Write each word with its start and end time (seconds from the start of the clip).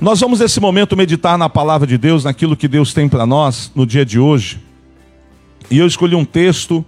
Nós 0.00 0.20
vamos 0.20 0.38
nesse 0.38 0.60
momento 0.60 0.96
meditar 0.96 1.36
na 1.36 1.48
palavra 1.48 1.84
de 1.84 1.98
Deus, 1.98 2.22
naquilo 2.22 2.56
que 2.56 2.68
Deus 2.68 2.94
tem 2.94 3.08
para 3.08 3.26
nós 3.26 3.72
no 3.74 3.84
dia 3.84 4.06
de 4.06 4.16
hoje. 4.16 4.60
E 5.68 5.76
eu 5.76 5.88
escolhi 5.88 6.14
um 6.14 6.24
texto 6.24 6.84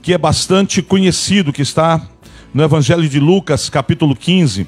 que 0.00 0.14
é 0.14 0.18
bastante 0.18 0.80
conhecido, 0.80 1.52
que 1.52 1.60
está 1.60 2.00
no 2.54 2.62
Evangelho 2.62 3.06
de 3.06 3.20
Lucas, 3.20 3.68
capítulo 3.68 4.16
15. 4.16 4.66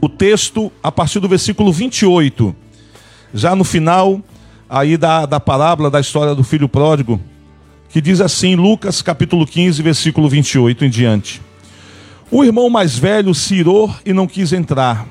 O 0.00 0.08
texto 0.08 0.70
a 0.80 0.92
partir 0.92 1.18
do 1.18 1.28
versículo 1.28 1.72
28. 1.72 2.54
Já 3.34 3.56
no 3.56 3.64
final 3.64 4.22
aí 4.70 4.96
da, 4.96 5.26
da 5.26 5.40
parábola 5.40 5.90
da 5.90 5.98
história 5.98 6.32
do 6.32 6.44
filho 6.44 6.68
pródigo, 6.68 7.20
que 7.88 8.00
diz 8.00 8.20
assim, 8.20 8.54
Lucas 8.54 9.02
capítulo 9.02 9.44
15, 9.44 9.82
versículo 9.82 10.28
28 10.28 10.84
em 10.84 10.90
diante. 10.90 11.42
O 12.30 12.44
irmão 12.44 12.70
mais 12.70 12.96
velho 12.96 13.34
se 13.34 13.56
irou 13.56 13.92
e 14.06 14.12
não 14.12 14.28
quis 14.28 14.52
entrar. 14.52 15.08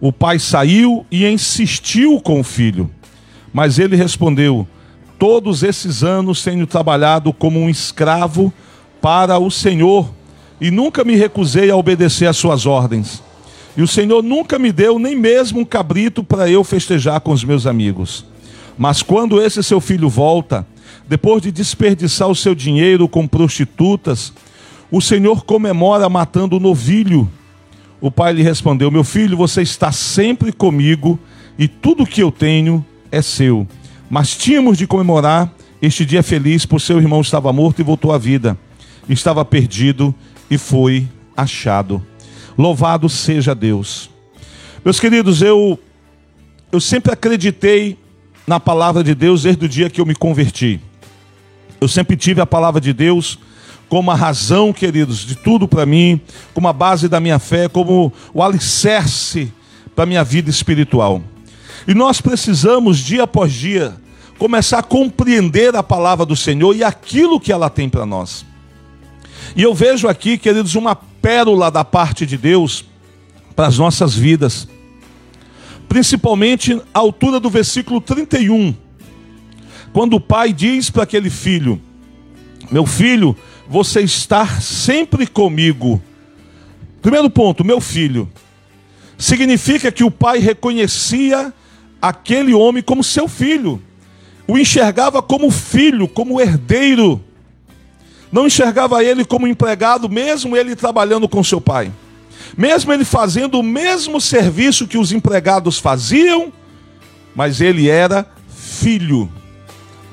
O 0.00 0.12
pai 0.12 0.38
saiu 0.38 1.04
e 1.10 1.26
insistiu 1.26 2.20
com 2.20 2.40
o 2.40 2.44
filho. 2.44 2.90
Mas 3.52 3.78
ele 3.78 3.96
respondeu: 3.96 4.66
Todos 5.18 5.62
esses 5.62 6.02
anos 6.02 6.42
tenho 6.42 6.66
trabalhado 6.66 7.32
como 7.32 7.60
um 7.60 7.68
escravo 7.68 8.52
para 9.00 9.38
o 9.38 9.50
Senhor 9.50 10.10
e 10.60 10.70
nunca 10.70 11.04
me 11.04 11.16
recusei 11.16 11.70
a 11.70 11.76
obedecer 11.76 12.26
às 12.26 12.36
suas 12.36 12.64
ordens. 12.64 13.22
E 13.76 13.82
o 13.82 13.88
Senhor 13.88 14.22
nunca 14.22 14.58
me 14.58 14.72
deu 14.72 14.98
nem 14.98 15.14
mesmo 15.14 15.60
um 15.60 15.64
cabrito 15.64 16.24
para 16.24 16.50
eu 16.50 16.64
festejar 16.64 17.20
com 17.20 17.32
os 17.32 17.44
meus 17.44 17.66
amigos. 17.66 18.24
Mas 18.76 19.02
quando 19.02 19.40
esse 19.40 19.62
seu 19.62 19.80
filho 19.80 20.08
volta, 20.08 20.66
depois 21.08 21.42
de 21.42 21.52
desperdiçar 21.52 22.28
o 22.28 22.34
seu 22.34 22.54
dinheiro 22.54 23.06
com 23.08 23.26
prostitutas, 23.26 24.32
o 24.90 25.00
Senhor 25.00 25.44
comemora 25.44 26.08
matando 26.08 26.56
o 26.56 26.60
novilho 26.60 27.30
o 28.00 28.10
pai 28.10 28.32
lhe 28.32 28.42
respondeu: 28.42 28.90
Meu 28.90 29.04
filho, 29.04 29.36
você 29.36 29.62
está 29.62 29.92
sempre 29.92 30.52
comigo 30.52 31.18
e 31.58 31.68
tudo 31.68 32.06
que 32.06 32.22
eu 32.22 32.30
tenho 32.30 32.84
é 33.12 33.20
seu. 33.20 33.66
Mas 34.08 34.36
tínhamos 34.36 34.78
de 34.78 34.86
comemorar 34.86 35.52
este 35.82 36.04
dia 36.04 36.22
feliz, 36.22 36.66
por 36.66 36.80
seu 36.80 36.98
irmão 36.98 37.20
estava 37.20 37.52
morto 37.52 37.80
e 37.80 37.84
voltou 37.84 38.12
à 38.12 38.18
vida. 38.18 38.58
Estava 39.08 39.44
perdido 39.44 40.14
e 40.50 40.58
foi 40.58 41.08
achado. 41.36 42.04
Louvado 42.56 43.08
seja 43.08 43.54
Deus. 43.54 44.10
Meus 44.84 44.98
queridos, 44.98 45.42
eu 45.42 45.78
eu 46.72 46.80
sempre 46.80 47.12
acreditei 47.12 47.98
na 48.46 48.60
palavra 48.60 49.02
de 49.02 49.14
Deus 49.14 49.42
desde 49.42 49.64
o 49.64 49.68
dia 49.68 49.90
que 49.90 50.00
eu 50.00 50.06
me 50.06 50.14
converti. 50.14 50.80
Eu 51.80 51.88
sempre 51.88 52.16
tive 52.16 52.40
a 52.40 52.46
palavra 52.46 52.80
de 52.80 52.92
Deus 52.92 53.38
como 53.90 54.12
a 54.12 54.14
razão, 54.14 54.72
queridos, 54.72 55.18
de 55.18 55.34
tudo 55.34 55.66
para 55.66 55.84
mim, 55.84 56.20
como 56.54 56.68
a 56.68 56.72
base 56.72 57.08
da 57.08 57.18
minha 57.18 57.40
fé, 57.40 57.68
como 57.68 58.12
o 58.32 58.40
alicerce 58.40 59.52
para 59.96 60.04
a 60.04 60.06
minha 60.06 60.22
vida 60.22 60.48
espiritual. 60.48 61.20
E 61.88 61.92
nós 61.92 62.20
precisamos, 62.20 62.98
dia 62.98 63.24
após 63.24 63.52
dia, 63.52 63.96
começar 64.38 64.78
a 64.78 64.82
compreender 64.82 65.74
a 65.74 65.82
palavra 65.82 66.24
do 66.24 66.36
Senhor 66.36 66.74
e 66.76 66.84
aquilo 66.84 67.40
que 67.40 67.52
ela 67.52 67.68
tem 67.68 67.88
para 67.88 68.06
nós. 68.06 68.46
E 69.56 69.62
eu 69.62 69.74
vejo 69.74 70.06
aqui, 70.06 70.38
queridos, 70.38 70.76
uma 70.76 70.94
pérola 70.94 71.68
da 71.68 71.84
parte 71.84 72.24
de 72.24 72.38
Deus 72.38 72.84
para 73.56 73.66
as 73.66 73.76
nossas 73.76 74.14
vidas. 74.14 74.68
Principalmente 75.88 76.80
à 76.94 77.00
altura 77.00 77.40
do 77.40 77.50
versículo 77.50 78.00
31, 78.00 78.72
quando 79.92 80.14
o 80.14 80.20
pai 80.20 80.52
diz 80.52 80.90
para 80.90 81.02
aquele 81.02 81.28
filho: 81.28 81.80
Meu 82.70 82.86
filho, 82.86 83.36
você 83.70 84.00
estar 84.00 84.60
sempre 84.60 85.28
comigo. 85.28 86.02
Primeiro 87.00 87.30
ponto, 87.30 87.64
meu 87.64 87.80
filho. 87.80 88.28
Significa 89.16 89.92
que 89.92 90.02
o 90.02 90.10
pai 90.10 90.40
reconhecia 90.40 91.54
aquele 92.02 92.52
homem 92.52 92.82
como 92.82 93.04
seu 93.04 93.28
filho, 93.28 93.80
o 94.48 94.58
enxergava 94.58 95.22
como 95.22 95.48
filho, 95.52 96.08
como 96.08 96.40
herdeiro. 96.40 97.22
Não 98.32 98.48
enxergava 98.48 99.04
ele 99.04 99.24
como 99.24 99.46
empregado, 99.46 100.08
mesmo 100.08 100.56
ele 100.56 100.74
trabalhando 100.74 101.28
com 101.28 101.44
seu 101.44 101.60
pai. 101.60 101.92
Mesmo 102.56 102.92
ele 102.92 103.04
fazendo 103.04 103.60
o 103.60 103.62
mesmo 103.62 104.20
serviço 104.20 104.88
que 104.88 104.98
os 104.98 105.12
empregados 105.12 105.78
faziam, 105.78 106.52
mas 107.36 107.60
ele 107.60 107.88
era 107.88 108.26
filho. 108.48 109.30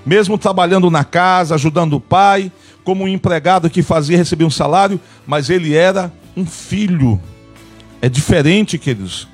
Mesmo 0.06 0.38
trabalhando 0.38 0.91
na 0.91 1.03
casa, 1.03 1.56
ajudando 1.56 1.94
o 1.94 2.01
pai, 2.01 2.51
como 2.88 3.03
um 3.03 3.08
empregado 3.09 3.70
que 3.70 3.84
fazia 3.84 4.16
receber 4.16 4.46
um 4.46 4.50
salário, 4.50 4.98
mas 5.25 5.50
ele 5.50 5.75
era 5.75 6.09
um 6.38 6.46
filho. 6.46 7.20
É 8.02 8.08
diferente, 8.08 8.78
queridos. 8.78 9.28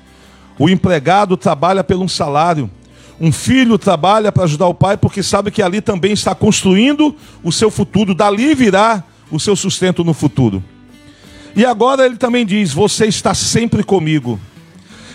O 0.58 0.68
empregado 0.68 1.36
trabalha 1.36 1.84
pelo 1.84 2.02
um 2.02 2.08
salário. 2.08 2.68
Um 3.20 3.30
filho 3.30 3.78
trabalha 3.78 4.32
para 4.32 4.42
ajudar 4.42 4.66
o 4.66 4.74
pai 4.74 4.96
porque 4.96 5.22
sabe 5.22 5.52
que 5.52 5.62
ali 5.62 5.80
também 5.80 6.10
está 6.10 6.34
construindo 6.34 7.14
o 7.44 7.52
seu 7.52 7.70
futuro, 7.70 8.12
dali 8.12 8.56
virá 8.56 9.04
o 9.30 9.38
seu 9.38 9.54
sustento 9.54 10.02
no 10.02 10.12
futuro. 10.12 10.60
E 11.54 11.64
agora 11.64 12.04
ele 12.04 12.16
também 12.16 12.44
diz: 12.44 12.72
Você 12.72 13.06
está 13.06 13.34
sempre 13.34 13.84
comigo. 13.84 14.36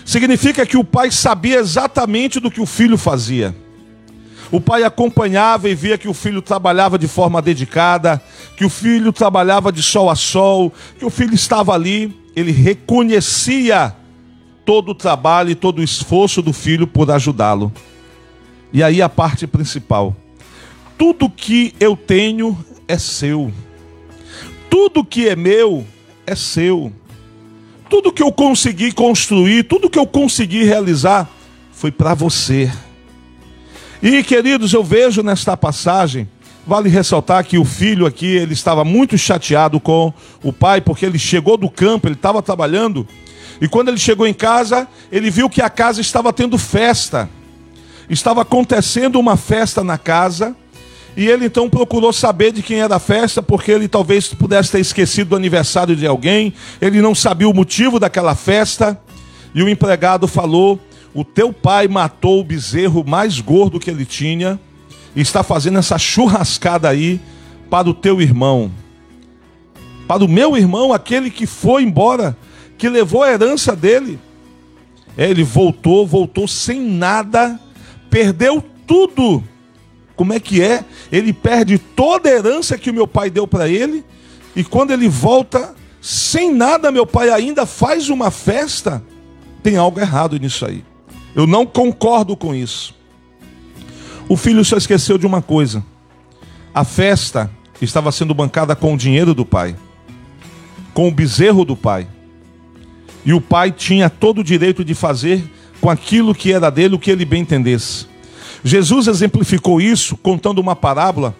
Significa 0.02 0.64
que 0.64 0.78
o 0.78 0.84
pai 0.84 1.10
sabia 1.10 1.58
exatamente 1.58 2.40
do 2.40 2.50
que 2.50 2.62
o 2.62 2.64
filho 2.64 2.96
fazia. 2.96 3.54
O 4.52 4.60
pai 4.60 4.82
acompanhava 4.82 5.68
e 5.68 5.74
via 5.74 5.96
que 5.96 6.08
o 6.08 6.14
filho 6.14 6.42
trabalhava 6.42 6.98
de 6.98 7.06
forma 7.06 7.40
dedicada, 7.40 8.20
que 8.56 8.64
o 8.64 8.70
filho 8.70 9.12
trabalhava 9.12 9.70
de 9.70 9.82
sol 9.82 10.10
a 10.10 10.16
sol, 10.16 10.72
que 10.98 11.04
o 11.04 11.10
filho 11.10 11.34
estava 11.34 11.72
ali, 11.72 12.16
ele 12.34 12.50
reconhecia 12.50 13.94
todo 14.64 14.90
o 14.90 14.94
trabalho 14.94 15.50
e 15.50 15.54
todo 15.54 15.78
o 15.78 15.82
esforço 15.82 16.42
do 16.42 16.52
filho 16.52 16.86
por 16.86 17.08
ajudá-lo. 17.10 17.72
E 18.72 18.82
aí 18.82 19.00
a 19.00 19.08
parte 19.08 19.46
principal: 19.46 20.16
tudo 20.98 21.30
que 21.30 21.74
eu 21.78 21.96
tenho 21.96 22.58
é 22.88 22.98
seu, 22.98 23.52
tudo 24.68 25.04
que 25.04 25.28
é 25.28 25.36
meu 25.36 25.86
é 26.26 26.34
seu, 26.34 26.92
tudo 27.88 28.12
que 28.12 28.22
eu 28.22 28.32
consegui 28.32 28.90
construir, 28.90 29.64
tudo 29.64 29.90
que 29.90 29.98
eu 29.98 30.06
consegui 30.06 30.64
realizar 30.64 31.28
foi 31.72 31.90
para 31.90 32.14
você. 32.14 32.70
E 34.02 34.22
queridos, 34.22 34.72
eu 34.72 34.82
vejo 34.82 35.22
nesta 35.22 35.54
passagem, 35.58 36.26
vale 36.66 36.88
ressaltar 36.88 37.44
que 37.44 37.58
o 37.58 37.66
filho 37.66 38.06
aqui, 38.06 38.34
ele 38.34 38.54
estava 38.54 38.82
muito 38.82 39.18
chateado 39.18 39.78
com 39.78 40.10
o 40.42 40.54
pai, 40.54 40.80
porque 40.80 41.04
ele 41.04 41.18
chegou 41.18 41.58
do 41.58 41.68
campo, 41.68 42.08
ele 42.08 42.14
estava 42.14 42.40
trabalhando, 42.40 43.06
e 43.60 43.68
quando 43.68 43.88
ele 43.88 43.98
chegou 43.98 44.26
em 44.26 44.32
casa, 44.32 44.88
ele 45.12 45.30
viu 45.30 45.50
que 45.50 45.60
a 45.60 45.68
casa 45.68 46.00
estava 46.00 46.32
tendo 46.32 46.56
festa. 46.56 47.28
Estava 48.08 48.40
acontecendo 48.40 49.20
uma 49.20 49.36
festa 49.36 49.84
na 49.84 49.98
casa, 49.98 50.56
e 51.14 51.28
ele 51.28 51.44
então 51.44 51.68
procurou 51.68 52.10
saber 52.10 52.52
de 52.52 52.62
quem 52.62 52.80
era 52.80 52.96
a 52.96 53.00
festa, 53.00 53.42
porque 53.42 53.70
ele 53.70 53.86
talvez 53.86 54.28
pudesse 54.28 54.72
ter 54.72 54.80
esquecido 54.80 55.28
do 55.28 55.36
aniversário 55.36 55.94
de 55.94 56.06
alguém, 56.06 56.54
ele 56.80 57.02
não 57.02 57.14
sabia 57.14 57.46
o 57.46 57.52
motivo 57.52 58.00
daquela 58.00 58.34
festa, 58.34 58.98
e 59.54 59.62
o 59.62 59.68
empregado 59.68 60.26
falou 60.26 60.80
o 61.14 61.24
teu 61.24 61.52
pai 61.52 61.88
matou 61.88 62.40
o 62.40 62.44
bezerro 62.44 63.04
mais 63.06 63.40
gordo 63.40 63.80
que 63.80 63.90
ele 63.90 64.04
tinha 64.04 64.58
e 65.14 65.20
está 65.20 65.42
fazendo 65.42 65.78
essa 65.78 65.98
churrascada 65.98 66.88
aí 66.88 67.20
para 67.68 67.88
o 67.88 67.94
teu 67.94 68.20
irmão. 68.20 68.70
Para 70.06 70.24
o 70.24 70.28
meu 70.28 70.56
irmão, 70.56 70.92
aquele 70.92 71.30
que 71.30 71.46
foi 71.46 71.82
embora, 71.82 72.36
que 72.78 72.88
levou 72.88 73.22
a 73.22 73.30
herança 73.30 73.74
dele. 73.74 74.18
É, 75.16 75.28
ele 75.28 75.42
voltou, 75.42 76.06
voltou 76.06 76.46
sem 76.46 76.80
nada, 76.80 77.58
perdeu 78.08 78.64
tudo. 78.86 79.42
Como 80.16 80.32
é 80.32 80.40
que 80.40 80.62
é? 80.62 80.84
Ele 81.10 81.32
perde 81.32 81.78
toda 81.78 82.28
a 82.28 82.32
herança 82.32 82.78
que 82.78 82.90
o 82.90 82.94
meu 82.94 83.06
pai 83.06 83.30
deu 83.30 83.46
para 83.46 83.68
ele, 83.68 84.04
e 84.54 84.62
quando 84.62 84.90
ele 84.90 85.08
volta 85.08 85.74
sem 86.00 86.52
nada, 86.52 86.90
meu 86.90 87.06
pai 87.06 87.30
ainda 87.30 87.66
faz 87.66 88.08
uma 88.08 88.30
festa. 88.30 89.02
Tem 89.62 89.76
algo 89.76 90.00
errado 90.00 90.38
nisso 90.38 90.64
aí. 90.64 90.84
Eu 91.34 91.46
não 91.46 91.64
concordo 91.64 92.36
com 92.36 92.54
isso. 92.54 92.94
O 94.28 94.36
filho 94.36 94.64
só 94.64 94.76
esqueceu 94.76 95.18
de 95.18 95.26
uma 95.26 95.42
coisa: 95.42 95.84
a 96.74 96.84
festa 96.84 97.50
estava 97.80 98.12
sendo 98.12 98.34
bancada 98.34 98.76
com 98.76 98.94
o 98.94 98.96
dinheiro 98.96 99.34
do 99.34 99.44
pai, 99.44 99.74
com 100.92 101.08
o 101.08 101.12
bezerro 101.12 101.64
do 101.64 101.76
pai. 101.76 102.06
E 103.24 103.32
o 103.32 103.40
pai 103.40 103.70
tinha 103.70 104.08
todo 104.08 104.40
o 104.40 104.44
direito 104.44 104.84
de 104.84 104.94
fazer 104.94 105.44
com 105.80 105.90
aquilo 105.90 106.34
que 106.34 106.52
era 106.52 106.70
dele 106.70 106.94
o 106.94 106.98
que 106.98 107.10
ele 107.10 107.24
bem 107.24 107.42
entendesse. 107.42 108.06
Jesus 108.62 109.06
exemplificou 109.06 109.80
isso 109.80 110.16
contando 110.16 110.58
uma 110.58 110.76
parábola 110.76 111.34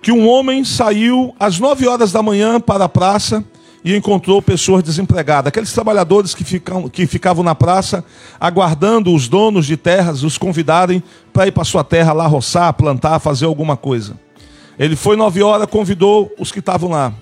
que 0.00 0.12
um 0.12 0.28
homem 0.28 0.64
saiu 0.64 1.34
às 1.40 1.58
nove 1.58 1.86
horas 1.88 2.12
da 2.12 2.22
manhã 2.22 2.60
para 2.60 2.84
a 2.84 2.88
praça 2.88 3.44
e 3.84 3.94
encontrou 3.94 4.40
pessoas 4.40 4.82
desempregadas, 4.82 5.48
aqueles 5.48 5.72
trabalhadores 5.72 6.34
que, 6.34 6.42
ficam, 6.42 6.88
que 6.88 7.06
ficavam 7.06 7.44
na 7.44 7.54
praça 7.54 8.02
aguardando 8.40 9.14
os 9.14 9.28
donos 9.28 9.66
de 9.66 9.76
terras 9.76 10.22
os 10.22 10.38
convidarem 10.38 11.02
para 11.32 11.46
ir 11.46 11.52
para 11.52 11.64
sua 11.64 11.84
terra 11.84 12.14
lá 12.14 12.26
roçar, 12.26 12.72
plantar, 12.72 13.18
fazer 13.18 13.44
alguma 13.44 13.76
coisa. 13.76 14.18
Ele 14.78 14.96
foi 14.96 15.16
nove 15.16 15.42
horas, 15.42 15.68
convidou 15.68 16.32
os 16.38 16.50
que 16.50 16.60
estavam 16.60 16.90
lá. 16.90 17.12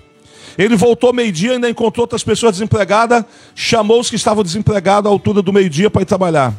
Ele 0.57 0.75
voltou 0.75 1.11
meio-dia, 1.11 1.53
ainda 1.53 1.69
encontrou 1.69 2.03
outras 2.03 2.23
pessoas 2.23 2.53
desempregadas, 2.53 3.25
chamou 3.53 3.99
os 3.99 4.09
que 4.09 4.15
estavam 4.15 4.43
desempregados 4.43 5.09
à 5.09 5.13
altura 5.13 5.41
do 5.41 5.51
meio-dia 5.51 5.89
para 5.89 6.01
ir 6.01 6.05
trabalhar. 6.05 6.53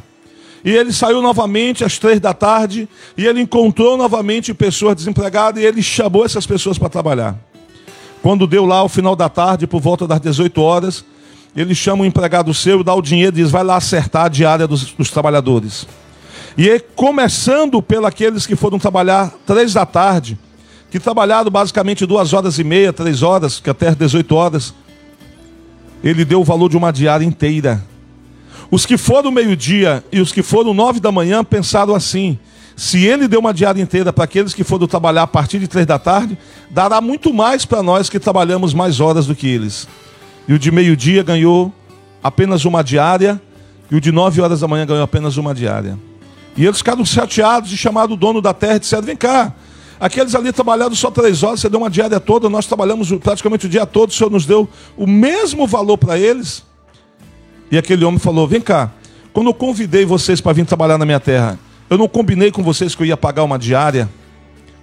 E 0.65 0.71
ele 0.71 0.93
saiu 0.93 1.23
novamente 1.23 1.85
às 1.85 1.99
três 1.99 2.21
da 2.21 2.35
tarde 2.35 2.89
e 3.17 3.27
ele 3.27 3.41
encontrou 3.41 3.97
novamente 3.97 4.53
pessoas 4.53 4.97
desempregadas 4.97 5.63
e 5.63 5.67
ele 5.67 5.83
chamou 5.83 6.25
essas 6.25 6.47
pessoas 6.47 6.79
para 6.79 6.89
trabalhar. 6.89 7.39
Quando 8.25 8.47
deu 8.47 8.65
lá 8.65 8.83
o 8.83 8.89
final 8.89 9.15
da 9.15 9.29
tarde, 9.29 9.67
por 9.67 9.83
volta 9.83 10.07
das 10.07 10.19
18 10.19 10.59
horas, 10.63 11.05
ele 11.55 11.75
chama 11.75 12.05
o 12.05 12.07
empregado 12.07 12.55
seu, 12.55 12.83
dá 12.83 12.95
o 12.95 13.03
dinheiro 13.03 13.37
e 13.37 13.43
diz: 13.43 13.51
vai 13.51 13.63
lá 13.63 13.77
acertar 13.77 14.25
a 14.25 14.29
diária 14.29 14.67
dos, 14.67 14.93
dos 14.93 15.11
trabalhadores. 15.11 15.87
E 16.57 16.81
começando 16.97 17.83
pelos 17.83 18.47
que 18.47 18.57
foram 18.57 18.79
trabalhar 18.79 19.31
três 19.47 19.75
da 19.75 19.85
tarde, 19.85 20.39
que 20.91 20.99
trabalharam 20.99 21.51
basicamente 21.51 22.07
duas 22.07 22.33
horas 22.33 22.59
e 22.59 22.65
meia, 22.65 22.95
três 22.95 23.23
horas, 23.23 23.61
que 23.61 23.69
até 23.69 23.95
18 23.95 24.35
horas, 24.35 24.75
ele 26.03 26.25
deu 26.25 26.41
o 26.41 26.45
valor 26.45 26.71
de 26.71 26.79
uma 26.79 26.91
diária 26.91 27.27
inteira. 27.27 27.85
Os 28.71 28.87
que 28.87 28.97
foram 28.97 29.31
meio-dia 29.31 30.03
e 30.11 30.19
os 30.19 30.33
que 30.33 30.43
foram 30.43 30.73
nove 30.73 30.99
da 30.99 31.13
manhã 31.13 31.45
pensaram 31.45 31.95
assim: 31.95 32.39
se 32.77 33.05
ele 33.05 33.29
deu 33.29 33.41
uma 33.41 33.55
diária 33.55 33.81
inteira 33.81 34.13
para 34.13 34.25
aqueles 34.25 34.53
que 34.53 34.65
foram 34.65 34.87
trabalhar 34.87 35.23
a 35.23 35.27
partir 35.27 35.59
de 35.59 35.69
três 35.69 35.87
da 35.87 35.99
tarde, 35.99 36.37
dará 36.71 37.01
muito 37.01 37.33
mais 37.33 37.65
para 37.65 37.83
nós 37.83 38.09
que 38.09 38.19
trabalhamos 38.19 38.75
mais 38.75 39.01
horas 39.01 39.27
do 39.27 39.35
que 39.35 39.47
eles. 39.47 39.87
E 40.49 40.53
o 40.53 40.59
de 40.59 40.71
meio-dia 40.71 41.23
ganhou 41.23 41.73
apenas 42.23 42.65
uma 42.65 42.83
diária, 42.83 43.41
e 43.91 43.95
o 43.95 44.01
de 44.01 44.11
nove 44.11 44.41
horas 44.41 44.61
da 44.61 44.69
manhã 44.69 44.85
ganhou 44.87 45.05
apenas 45.05 45.37
uma 45.37 45.55
diária. 45.55 45.99
E 46.57 46.65
eles 46.65 46.79
ficaram 46.79 47.05
chateados 47.05 47.73
e 47.73 47.77
chamaram 47.77 48.15
o 48.15 48.17
dono 48.17 48.41
da 48.41 48.53
terra 48.53 48.77
e 48.77 48.81
disseram: 48.81 49.03
Vem 49.03 49.17
cá, 49.17 49.53
aqueles 50.01 50.35
ali 50.35 50.53
trabalharam 50.53 50.95
só 50.95 51.11
três 51.11 51.43
horas, 51.43 51.61
você 51.61 51.69
deu 51.69 51.81
uma 51.81 51.91
diária 51.91 52.19
toda, 52.19 52.49
nós 52.49 52.67
trabalhamos 52.67 53.11
praticamente 53.13 53.67
o 53.67 53.69
dia 53.69 53.87
todo, 53.87 54.11
o 54.11 54.13
senhor 54.13 54.31
nos 54.31 54.47
deu 54.47 54.69
o 54.97 55.07
mesmo 55.07 55.67
valor 55.67 55.97
para 55.97 56.19
eles. 56.19 56.65
E 57.71 57.79
aquele 57.79 58.05
homem 58.05 58.19
falou: 58.19 58.49
Vem 58.49 58.61
cá, 58.61 58.91
quando 59.33 59.49
eu 59.49 59.55
convidei 59.55 60.05
vocês 60.05 60.41
para 60.41 60.53
vir 60.53 60.67
trabalhar 60.67 60.99
na 60.99 61.05
minha 61.05 61.21
terra, 61.21 61.59
eu 61.95 61.99
não 61.99 62.09
combinei 62.09 62.51
com 62.51 62.61
vocês 62.61 62.93
que 62.93 63.03
eu 63.03 63.07
ia 63.07 63.17
pagar 63.17 63.45
uma 63.45 63.57
diária? 63.57 64.11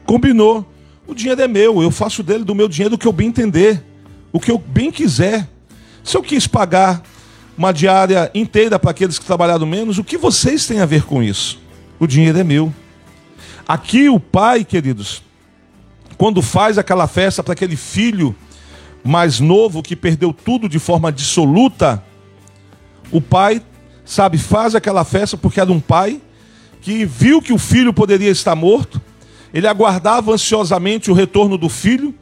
Combinou. 0.05 0.65
O 1.05 1.13
dinheiro 1.13 1.41
é 1.41 1.47
meu, 1.47 1.83
eu 1.83 1.91
faço 1.91 2.23
dele 2.23 2.45
do 2.45 2.55
meu 2.55 2.69
dinheiro 2.69 2.95
o 2.95 2.97
que 2.97 3.05
eu 3.05 3.11
bem 3.11 3.27
entender, 3.27 3.83
o 4.31 4.39
que 4.39 4.49
eu 4.49 4.57
bem 4.57 4.89
quiser. 4.89 5.45
Se 6.05 6.15
eu 6.15 6.23
quis 6.23 6.47
pagar 6.47 7.03
uma 7.57 7.73
diária 7.73 8.31
inteira 8.33 8.79
para 8.79 8.91
aqueles 8.91 9.19
que 9.19 9.25
trabalharam 9.25 9.65
menos, 9.65 9.97
o 9.97 10.05
que 10.05 10.17
vocês 10.17 10.65
têm 10.65 10.79
a 10.79 10.85
ver 10.85 11.03
com 11.03 11.21
isso? 11.21 11.59
O 11.99 12.07
dinheiro 12.07 12.39
é 12.39 12.45
meu. 12.45 12.73
Aqui 13.67 14.07
o 14.07 14.17
pai, 14.17 14.63
queridos, 14.63 15.21
quando 16.17 16.41
faz 16.41 16.77
aquela 16.77 17.07
festa 17.07 17.43
para 17.43 17.51
aquele 17.51 17.75
filho 17.75 18.33
mais 19.03 19.41
novo 19.41 19.83
que 19.83 19.97
perdeu 19.97 20.31
tudo 20.31 20.69
de 20.69 20.79
forma 20.79 21.11
dissoluta, 21.11 22.01
o 23.11 23.19
pai, 23.19 23.61
sabe, 24.05 24.37
faz 24.37 24.75
aquela 24.75 25.03
festa 25.03 25.35
porque 25.35 25.59
era 25.59 25.71
um 25.71 25.81
pai 25.81 26.21
que 26.81 27.05
viu 27.05 27.41
que 27.41 27.53
o 27.53 27.57
filho 27.57 27.93
poderia 27.93 28.31
estar 28.31 28.55
morto, 28.55 28.99
ele 29.53 29.67
aguardava 29.67 30.33
ansiosamente 30.33 31.11
o 31.11 31.13
retorno 31.13 31.57
do 31.57 31.69
filho, 31.69 32.13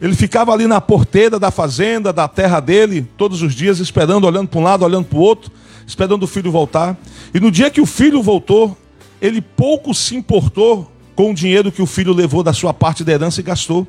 ele 0.00 0.14
ficava 0.14 0.52
ali 0.52 0.66
na 0.66 0.80
porteira 0.80 1.38
da 1.38 1.50
fazenda, 1.50 2.12
da 2.12 2.26
terra 2.26 2.58
dele, 2.58 3.06
todos 3.16 3.42
os 3.42 3.54
dias, 3.54 3.78
esperando, 3.78 4.26
olhando 4.26 4.48
para 4.48 4.58
um 4.58 4.62
lado, 4.62 4.84
olhando 4.84 5.04
para 5.04 5.18
o 5.18 5.20
outro, 5.20 5.52
esperando 5.86 6.22
o 6.22 6.26
filho 6.26 6.50
voltar. 6.50 6.98
E 7.32 7.38
no 7.38 7.50
dia 7.50 7.70
que 7.70 7.80
o 7.80 7.86
filho 7.86 8.22
voltou, 8.22 8.76
ele 9.20 9.40
pouco 9.42 9.94
se 9.94 10.16
importou 10.16 10.90
com 11.14 11.30
o 11.30 11.34
dinheiro 11.34 11.70
que 11.70 11.82
o 11.82 11.86
filho 11.86 12.14
levou 12.14 12.42
da 12.42 12.52
sua 12.52 12.72
parte 12.72 13.04
da 13.04 13.12
herança 13.12 13.40
e 13.40 13.44
gastou. 13.44 13.86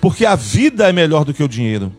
Porque 0.00 0.26
a 0.26 0.34
vida 0.34 0.88
é 0.88 0.92
melhor 0.92 1.24
do 1.24 1.32
que 1.32 1.44
o 1.44 1.48
dinheiro. 1.48 1.92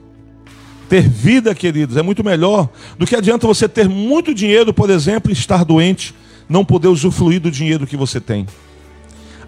Ter 0.90 1.08
vida, 1.08 1.56
queridos, 1.56 1.96
é 1.96 2.02
muito 2.02 2.24
melhor 2.24 2.70
do 3.00 3.06
que 3.06 3.16
adianta 3.16 3.48
você 3.48 3.68
ter 3.68 3.88
muito 3.88 4.34
dinheiro, 4.34 4.74
por 4.74 4.90
exemplo, 4.90 5.32
e 5.32 5.34
estar 5.34 5.64
doente 5.64 6.14
não 6.48 6.64
poder 6.64 6.88
usufruir 6.88 7.40
do 7.40 7.52
dinheiro 7.52 7.88
que 7.88 7.98
você 7.98 8.20
tem. 8.20 8.48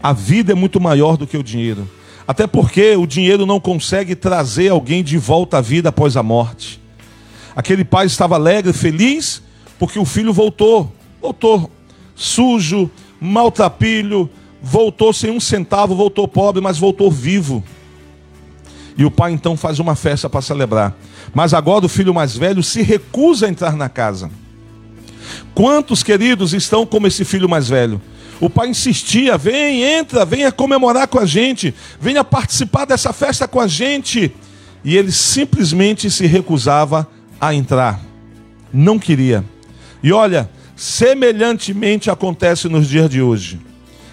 A 0.02 0.14
vida 0.14 0.52
é 0.52 0.56
muito 0.56 0.80
maior 0.80 1.18
do 1.18 1.28
que 1.28 1.38
o 1.38 1.44
dinheiro. 1.44 1.90
Até 2.28 2.46
porque 2.46 2.96
o 2.96 3.08
dinheiro 3.08 3.46
não 3.46 3.60
consegue 3.60 4.16
trazer 4.16 4.70
alguém 4.70 5.04
de 5.04 5.18
volta 5.18 5.58
à 5.58 5.62
vida 5.62 5.90
após 5.90 6.16
a 6.16 6.24
morte. 6.24 6.80
Aquele 7.56 7.84
pai 7.84 8.06
estava 8.06 8.36
alegre, 8.36 8.72
feliz, 8.72 9.42
porque 9.78 9.98
o 10.00 10.06
filho 10.06 10.32
voltou. 10.32 10.94
Voltou 11.22 11.70
sujo, 12.20 12.92
maltrapilho, 13.20 14.30
voltou 14.62 15.14
sem 15.14 15.32
um 15.32 15.40
centavo, 15.40 15.96
voltou 15.96 16.28
pobre, 16.28 16.62
mas 16.62 16.78
voltou 16.78 17.10
vivo. 17.10 17.64
E 18.98 19.06
o 19.06 19.10
pai 19.10 19.32
então 19.32 19.56
faz 19.56 19.80
uma 19.80 19.96
festa 19.96 20.30
para 20.30 20.42
celebrar. 20.42 20.94
Mas 21.34 21.54
agora 21.54 21.86
o 21.86 21.90
filho 21.90 22.14
mais 22.14 22.36
velho 22.36 22.62
se 22.62 22.82
recusa 22.82 23.46
a 23.46 23.50
entrar 23.50 23.76
na 23.76 23.88
casa. 23.88 24.30
Quantos 25.60 26.04
queridos 26.04 26.54
estão 26.54 26.86
como 26.86 27.06
esse 27.06 27.26
filho 27.26 27.50
mais 27.50 27.68
velho? 27.68 28.02
O 28.40 28.50
pai 28.50 28.70
insistia: 28.70 29.38
vem, 29.38 29.84
entra, 29.84 30.24
venha 30.24 30.54
comemorar 30.54 31.06
com 31.06 31.20
a 31.20 31.26
gente, 31.26 31.76
venha 32.00 32.24
participar 32.24 32.86
dessa 32.86 33.12
festa 33.12 33.46
com 33.46 33.60
a 33.60 33.68
gente. 33.68 34.34
E 34.86 34.96
ele 34.96 35.12
simplesmente 35.12 36.10
se 36.10 36.26
recusava 36.26 37.06
a 37.42 37.54
entrar, 37.54 38.00
não 38.72 38.98
queria. 38.98 39.44
E 40.02 40.14
olha, 40.14 40.50
semelhantemente 40.78 42.10
acontece 42.10 42.70
nos 42.70 42.88
dias 42.88 43.10
de 43.10 43.22
hoje. 43.22 43.60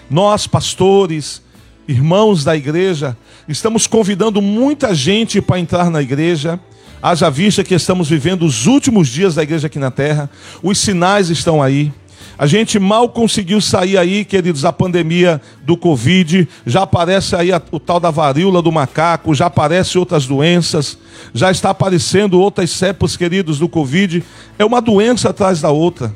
Nós, 0.09 0.47
pastores, 0.47 1.41
irmãos 1.87 2.43
da 2.43 2.57
igreja, 2.57 3.15
estamos 3.47 3.87
convidando 3.87 4.41
muita 4.41 4.93
gente 4.93 5.39
para 5.39 5.57
entrar 5.57 5.89
na 5.89 6.01
igreja 6.01 6.59
Haja 7.01 7.29
vista 7.29 7.63
que 7.63 7.75
estamos 7.75 8.09
vivendo 8.09 8.43
os 8.43 8.65
últimos 8.65 9.07
dias 9.07 9.35
da 9.35 9.43
igreja 9.43 9.67
aqui 9.67 9.77
na 9.77 9.91
terra, 9.91 10.29
os 10.63 10.79
sinais 10.79 11.29
estão 11.29 11.61
aí. 11.61 11.91
A 12.39 12.45
gente 12.45 12.77
mal 12.77 13.09
conseguiu 13.09 13.59
sair 13.59 13.97
aí, 13.97 14.23
queridos, 14.23 14.63
a 14.63 14.71
pandemia 14.71 15.41
do 15.63 15.75
Covid, 15.75 16.47
já 16.65 16.83
aparece 16.83 17.35
aí 17.35 17.51
a, 17.51 17.59
o 17.71 17.79
tal 17.79 17.99
da 17.99 18.11
varíola 18.11 18.61
do 18.61 18.71
macaco, 18.71 19.33
já 19.33 19.47
aparecem 19.47 19.97
outras 19.99 20.27
doenças, 20.27 20.99
já 21.33 21.49
está 21.49 21.71
aparecendo 21.71 22.39
outras 22.39 22.69
cepas, 22.69 23.17
queridos, 23.17 23.57
do 23.57 23.67
Covid. 23.67 24.23
É 24.59 24.63
uma 24.63 24.79
doença 24.79 25.29
atrás 25.29 25.61
da 25.61 25.71
outra. 25.71 26.13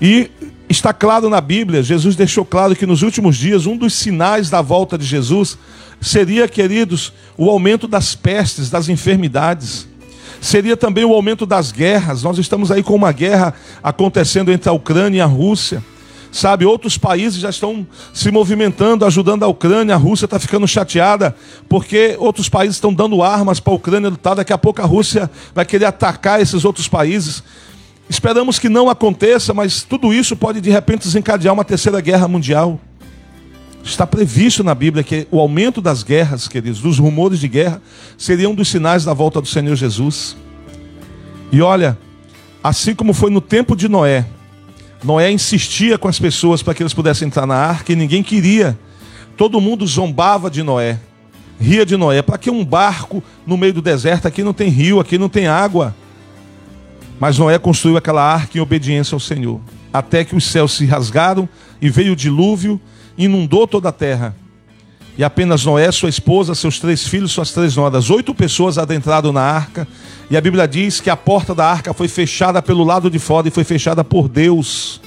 E 0.00 0.30
está 0.68 0.92
claro 0.92 1.30
na 1.30 1.40
Bíblia, 1.40 1.82
Jesus 1.82 2.14
deixou 2.14 2.44
claro 2.44 2.76
que 2.76 2.86
nos 2.86 3.02
últimos 3.02 3.36
dias, 3.36 3.66
um 3.66 3.76
dos 3.76 3.94
sinais 3.94 4.50
da 4.50 4.60
volta 4.60 4.98
de 4.98 5.04
Jesus 5.04 5.56
seria, 6.00 6.46
queridos, 6.46 7.12
o 7.36 7.50
aumento 7.50 7.88
das 7.88 8.14
pestes, 8.14 8.70
das 8.70 8.88
enfermidades. 8.88 9.88
Seria 10.40 10.76
também 10.76 11.04
o 11.04 11.12
aumento 11.12 11.44
das 11.44 11.72
guerras. 11.72 12.22
Nós 12.22 12.38
estamos 12.38 12.70
aí 12.70 12.82
com 12.82 12.94
uma 12.94 13.10
guerra 13.10 13.54
acontecendo 13.82 14.52
entre 14.52 14.68
a 14.68 14.72
Ucrânia 14.72 15.18
e 15.18 15.20
a 15.20 15.26
Rússia. 15.26 15.82
Sabe, 16.30 16.66
outros 16.66 16.98
países 16.98 17.40
já 17.40 17.48
estão 17.48 17.86
se 18.12 18.30
movimentando, 18.30 19.04
ajudando 19.04 19.42
a 19.42 19.48
Ucrânia. 19.48 19.94
A 19.94 19.98
Rússia 19.98 20.26
está 20.26 20.38
ficando 20.38 20.68
chateada 20.68 21.34
porque 21.68 22.16
outros 22.18 22.48
países 22.48 22.76
estão 22.76 22.92
dando 22.92 23.22
armas 23.22 23.58
para 23.58 23.72
a 23.72 23.76
Ucrânia 23.76 24.10
lutar. 24.10 24.36
Daqui 24.36 24.52
a 24.52 24.58
pouco 24.58 24.80
a 24.80 24.84
Rússia 24.84 25.30
vai 25.54 25.64
querer 25.64 25.86
atacar 25.86 26.40
esses 26.40 26.64
outros 26.64 26.86
países. 26.86 27.42
Esperamos 28.08 28.58
que 28.58 28.68
não 28.68 28.88
aconteça, 28.88 29.52
mas 29.52 29.82
tudo 29.82 30.12
isso 30.12 30.34
pode 30.34 30.60
de 30.60 30.70
repente 30.70 31.02
desencadear 31.02 31.52
uma 31.52 31.64
terceira 31.64 32.00
guerra 32.00 32.26
mundial. 32.26 32.80
Está 33.84 34.06
previsto 34.06 34.64
na 34.64 34.74
Bíblia 34.74 35.04
que 35.04 35.26
o 35.30 35.38
aumento 35.38 35.80
das 35.80 36.02
guerras, 36.02 36.48
queridos, 36.48 36.80
dos 36.80 36.98
rumores 36.98 37.38
de 37.38 37.48
guerra, 37.48 37.80
seria 38.16 38.48
um 38.48 38.54
dos 38.54 38.68
sinais 38.68 39.04
da 39.04 39.12
volta 39.12 39.40
do 39.40 39.46
Senhor 39.46 39.76
Jesus. 39.76 40.36
E 41.52 41.60
olha, 41.60 41.98
assim 42.62 42.94
como 42.94 43.12
foi 43.12 43.30
no 43.30 43.40
tempo 43.40 43.76
de 43.76 43.88
Noé, 43.88 44.26
Noé 45.02 45.30
insistia 45.30 45.96
com 45.96 46.08
as 46.08 46.18
pessoas 46.18 46.62
para 46.62 46.74
que 46.74 46.82
eles 46.82 46.94
pudessem 46.94 47.26
entrar 47.26 47.46
na 47.46 47.54
arca 47.54 47.92
e 47.92 47.96
ninguém 47.96 48.22
queria. 48.22 48.78
Todo 49.36 49.60
mundo 49.60 49.86
zombava 49.86 50.50
de 50.50 50.62
Noé, 50.62 50.98
ria 51.60 51.86
de 51.86 51.96
Noé. 51.96 52.20
Para 52.20 52.38
que 52.38 52.50
um 52.50 52.64
barco 52.64 53.22
no 53.46 53.56
meio 53.56 53.74
do 53.74 53.82
deserto? 53.82 54.26
Aqui 54.26 54.42
não 54.42 54.52
tem 54.52 54.68
rio, 54.68 54.98
aqui 54.98 55.16
não 55.16 55.28
tem 55.28 55.46
água. 55.46 55.94
Mas 57.20 57.38
Noé 57.38 57.58
construiu 57.58 57.96
aquela 57.96 58.22
arca 58.22 58.56
em 58.56 58.60
obediência 58.60 59.14
ao 59.14 59.20
Senhor. 59.20 59.60
Até 59.92 60.24
que 60.24 60.36
os 60.36 60.44
céus 60.44 60.76
se 60.76 60.86
rasgaram 60.86 61.48
e 61.80 61.90
veio 61.90 62.12
o 62.12 62.16
dilúvio 62.16 62.80
inundou 63.16 63.66
toda 63.66 63.88
a 63.88 63.92
terra. 63.92 64.36
E 65.16 65.24
apenas 65.24 65.64
Noé, 65.64 65.90
sua 65.90 66.08
esposa, 66.08 66.54
seus 66.54 66.78
três 66.78 67.04
filhos, 67.04 67.32
suas 67.32 67.50
três 67.50 67.74
noras, 67.74 68.08
oito 68.08 68.32
pessoas 68.32 68.78
adentraram 68.78 69.32
na 69.32 69.42
arca. 69.42 69.88
E 70.30 70.36
a 70.36 70.40
Bíblia 70.40 70.68
diz 70.68 71.00
que 71.00 71.10
a 71.10 71.16
porta 71.16 71.52
da 71.54 71.66
arca 71.66 71.92
foi 71.92 72.06
fechada 72.06 72.62
pelo 72.62 72.84
lado 72.84 73.10
de 73.10 73.18
fora 73.18 73.48
e 73.48 73.50
foi 73.50 73.64
fechada 73.64 74.04
por 74.04 74.28
Deus. 74.28 75.00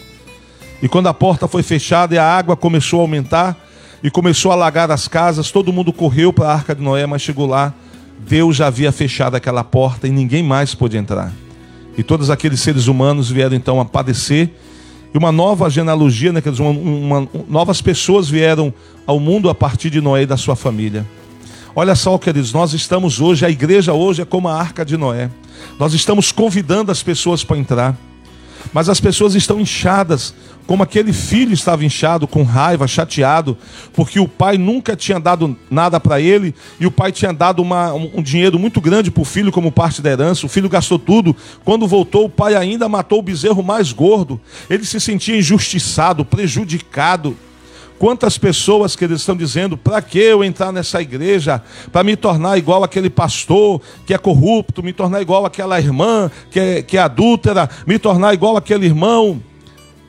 E 0.82 0.90
quando 0.90 1.08
a 1.08 1.14
porta 1.14 1.48
foi 1.48 1.64
fechada 1.64 2.14
e 2.14 2.18
a 2.18 2.26
água 2.26 2.58
começou 2.58 3.00
a 3.00 3.04
aumentar 3.04 3.56
e 4.04 4.12
começou 4.12 4.52
a 4.52 4.56
alagar 4.56 4.92
as 4.92 5.08
casas, 5.08 5.50
todo 5.50 5.72
mundo 5.72 5.94
correu 5.94 6.34
para 6.34 6.48
a 6.48 6.54
arca 6.54 6.76
de 6.76 6.82
Noé, 6.82 7.06
mas 7.06 7.22
chegou 7.22 7.46
lá, 7.46 7.74
Deus 8.20 8.58
já 8.58 8.68
havia 8.68 8.92
fechado 8.92 9.36
aquela 9.36 9.64
porta 9.64 10.08
e 10.08 10.12
ninguém 10.12 10.44
mais 10.44 10.76
pôde 10.76 10.98
entrar. 10.98 11.32
E 11.98 12.04
todos 12.04 12.30
aqueles 12.30 12.60
seres 12.62 12.88
humanos 12.88 13.30
vieram 13.30 13.56
então 13.56 13.80
a 13.80 13.86
padecer 13.86 14.50
e 15.14 15.18
uma 15.18 15.32
nova 15.32 15.70
genealogia, 15.70 16.32
né, 16.32 16.42
uma, 16.60 16.70
uma, 16.70 17.30
novas 17.50 17.82
pessoas 17.82 18.30
vieram 18.30 18.74
ao 19.06 19.20
mundo 19.20 19.50
a 19.50 19.56
partir 19.56 19.90
de 19.90 20.00
Noé 20.00 20.24
e 20.24 20.26
da 20.26 20.38
sua 20.38 20.56
família. 20.56 21.06
Olha 21.76 21.96
só, 21.96 22.18
queridos, 22.18 22.54
nós 22.54 22.74
estamos 22.74 23.20
hoje, 23.20 23.46
a 23.46 23.50
igreja 23.50 23.94
hoje 23.94 24.22
é 24.22 24.26
como 24.26 24.48
a 24.48 24.56
arca 24.56 24.86
de 24.86 24.96
Noé. 24.96 25.30
Nós 25.78 25.94
estamos 25.94 26.32
convidando 26.32 26.92
as 26.92 27.04
pessoas 27.04 27.44
para 27.44 27.58
entrar. 27.58 27.98
Mas 28.74 28.90
as 28.90 29.00
pessoas 29.00 29.36
estão 29.36 29.60
inchadas, 29.60 30.34
como 30.68 30.84
aquele 30.84 31.12
filho 31.12 31.54
estava 31.54 31.84
inchado, 31.84 32.28
com 32.28 32.44
raiva, 32.44 32.88
chateado, 32.88 33.58
porque 33.94 34.20
o 34.20 34.28
pai 34.28 34.58
nunca 34.58 34.96
tinha 34.96 35.20
dado 35.20 35.58
nada 35.70 36.00
para 36.00 36.22
ele 36.22 36.56
e 36.80 36.86
o 36.86 36.92
pai 36.92 37.12
tinha 37.12 37.34
dado 37.34 37.62
uma, 37.62 37.94
um, 37.94 38.22
dinheiro 38.22 38.58
muito 38.58 38.80
grande 38.80 39.12
para 39.12 39.22
o 39.22 39.26
filho 39.26 39.52
como 39.52 39.72
parte 39.72 40.02
da 40.02 40.12
herança. 40.12 40.46
O 40.46 40.50
filho 40.50 40.70
gastou 40.70 40.98
tudo. 40.98 41.36
Quando 41.66 41.88
voltou, 41.88 42.26
o 42.26 42.30
pai 42.30 42.56
ainda 42.56 42.88
matou 42.88 43.20
o 43.20 43.24
bezerro 43.24 43.62
mais 43.62 43.92
gordo. 43.92 44.40
Ele 44.70 44.86
se 44.86 45.00
sentia 45.00 45.38
injustiçado, 45.38 46.24
prejudicado. 46.24 47.36
Quantas 48.02 48.36
pessoas 48.36 48.96
que 48.96 49.06
eles 49.06 49.20
estão 49.20 49.36
dizendo, 49.36 49.78
para 49.78 50.02
que 50.02 50.18
eu 50.18 50.44
entrar 50.44 50.72
nessa 50.72 51.00
igreja? 51.00 51.62
Para 51.92 52.04
me 52.04 52.16
tornar 52.16 52.58
igual 52.58 52.84
aquele 52.84 53.12
pastor 53.12 53.80
que 54.08 54.12
é 54.12 54.18
corrupto, 54.18 54.82
me 54.82 54.92
tornar 54.92 55.22
igual 55.22 55.46
aquela 55.46 55.80
irmã 55.80 56.32
que 56.50 56.60
é, 56.60 56.82
que 56.82 56.98
é 56.98 57.00
adúltera, 57.00 57.70
me 57.86 58.00
tornar 58.00 58.34
igual 58.34 58.58
aquele 58.58 58.88
irmão. 58.88 59.40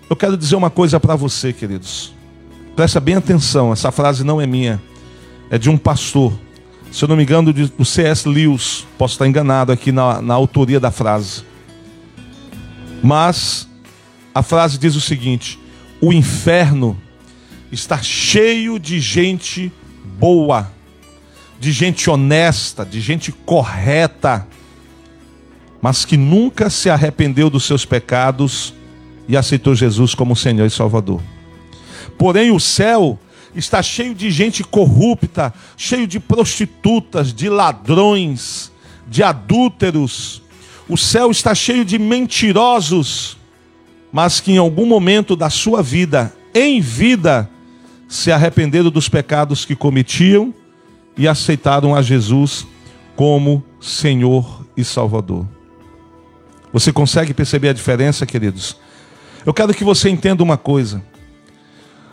Eu 0.08 0.16
quero 0.16 0.38
dizer 0.38 0.56
uma 0.56 0.70
coisa 0.70 0.98
para 0.98 1.14
você, 1.14 1.52
queridos. 1.52 2.14
Presta 2.74 2.98
bem 2.98 3.16
atenção, 3.16 3.74
essa 3.74 3.92
frase 3.92 4.24
não 4.24 4.40
é 4.40 4.46
minha, 4.46 4.82
é 5.50 5.58
de 5.58 5.68
um 5.68 5.76
pastor. 5.76 6.32
Se 6.90 7.04
eu 7.04 7.08
não 7.10 7.16
me 7.16 7.24
engano, 7.24 7.52
do 7.52 7.84
C.S. 7.84 8.26
Lewis, 8.26 8.86
posso 8.96 9.16
estar 9.16 9.28
enganado 9.28 9.70
aqui 9.70 9.92
na, 9.92 10.22
na 10.22 10.32
autoria 10.32 10.80
da 10.80 10.90
frase. 10.90 11.44
Mas 13.02 13.68
a 14.34 14.42
frase 14.42 14.78
diz 14.78 14.96
o 14.96 15.00
seguinte: 15.02 15.58
o 16.00 16.10
inferno 16.10 16.96
está 17.72 18.02
cheio 18.02 18.78
de 18.78 19.00
gente 19.00 19.72
boa, 20.18 20.70
de 21.58 21.72
gente 21.72 22.10
honesta, 22.10 22.84
de 22.84 23.00
gente 23.00 23.32
correta, 23.32 24.46
mas 25.80 26.04
que 26.04 26.18
nunca 26.18 26.68
se 26.68 26.90
arrependeu 26.90 27.48
dos 27.48 27.64
seus 27.64 27.86
pecados 27.86 28.74
e 29.26 29.36
aceitou 29.36 29.74
Jesus 29.74 30.14
como 30.14 30.36
Senhor 30.36 30.66
e 30.66 30.70
Salvador. 30.70 31.22
Porém, 32.18 32.50
o 32.50 32.60
céu 32.60 33.18
está 33.54 33.82
cheio 33.82 34.14
de 34.14 34.30
gente 34.30 34.62
corrupta, 34.62 35.52
cheio 35.76 36.06
de 36.06 36.20
prostitutas, 36.20 37.32
de 37.32 37.48
ladrões, 37.48 38.70
de 39.08 39.22
adúlteros. 39.22 40.42
O 40.88 40.98
céu 40.98 41.30
está 41.30 41.54
cheio 41.54 41.84
de 41.84 41.98
mentirosos, 41.98 43.38
mas 44.12 44.40
que 44.40 44.52
em 44.52 44.58
algum 44.58 44.84
momento 44.84 45.34
da 45.34 45.48
sua 45.48 45.82
vida, 45.82 46.34
em 46.54 46.80
vida, 46.80 47.48
se 48.12 48.30
arrependeram 48.30 48.90
dos 48.90 49.08
pecados 49.08 49.64
que 49.64 49.74
cometiam 49.74 50.52
e 51.16 51.26
aceitaram 51.26 51.94
a 51.94 52.02
Jesus 52.02 52.66
como 53.16 53.64
Senhor 53.80 54.66
e 54.76 54.84
Salvador. 54.84 55.48
Você 56.74 56.92
consegue 56.92 57.32
perceber 57.32 57.70
a 57.70 57.72
diferença, 57.72 58.26
queridos? 58.26 58.76
Eu 59.46 59.54
quero 59.54 59.72
que 59.72 59.82
você 59.82 60.10
entenda 60.10 60.42
uma 60.42 60.58
coisa. 60.58 61.02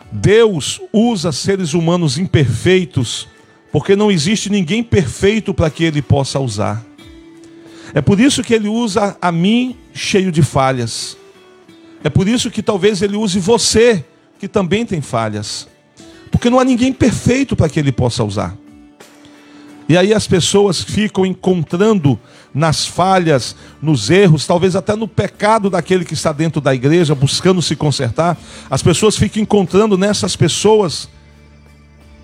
Deus 0.10 0.79
usa 0.94 1.34
seres 1.34 1.74
humanos 1.74 2.18
imperfeitos, 2.18 3.27
porque 3.70 3.94
não 3.94 4.10
existe 4.10 4.50
ninguém 4.50 4.82
perfeito 4.82 5.53
para 5.53 5.70
que 5.70 5.84
ele 5.84 6.01
possa 6.01 6.39
usar. 6.39 6.82
É 7.94 8.00
por 8.00 8.22
isso 8.22 8.41
que 8.41 8.53
ele 8.53 8.70
usa 8.70 9.18
a 9.22 9.34
mim 9.34 9.75
cheio 9.94 10.32
de 10.32 10.44
falhas. 10.44 11.18
É 12.06 12.10
por 12.10 12.25
isso 12.25 12.50
que 12.50 12.63
talvez 12.63 13.01
ele 13.01 13.18
use 13.18 13.38
você, 13.38 14.06
que 14.39 14.48
também 14.48 14.86
tem 14.86 15.01
falhas. 15.01 15.68
Porque 16.31 16.50
não 16.50 16.59
há 16.59 16.63
ninguém 16.63 16.93
perfeito 16.93 17.55
para 17.55 17.69
que 17.69 17.79
ele 17.79 17.91
possa 17.91 18.24
usar. 18.24 18.55
E 19.89 19.98
aí 19.98 20.13
as 20.13 20.27
pessoas 20.27 20.83
ficam 20.83 21.25
encontrando 21.25 22.19
nas 22.53 22.86
falhas, 22.86 23.55
nos 23.81 24.12
erros, 24.12 24.45
talvez 24.45 24.75
até 24.75 24.95
no 24.95 25.07
pecado 25.07 25.67
daquele 25.67 26.05
que 26.05 26.13
está 26.13 26.31
dentro 26.31 26.62
da 26.62 26.75
igreja, 26.75 27.15
buscando 27.15 27.59
se 27.59 27.75
consertar. 27.75 28.38
As 28.69 28.83
pessoas 28.83 29.17
ficam 29.17 29.41
encontrando 29.41 29.98
nessas 29.98 30.36
pessoas, 30.36 31.09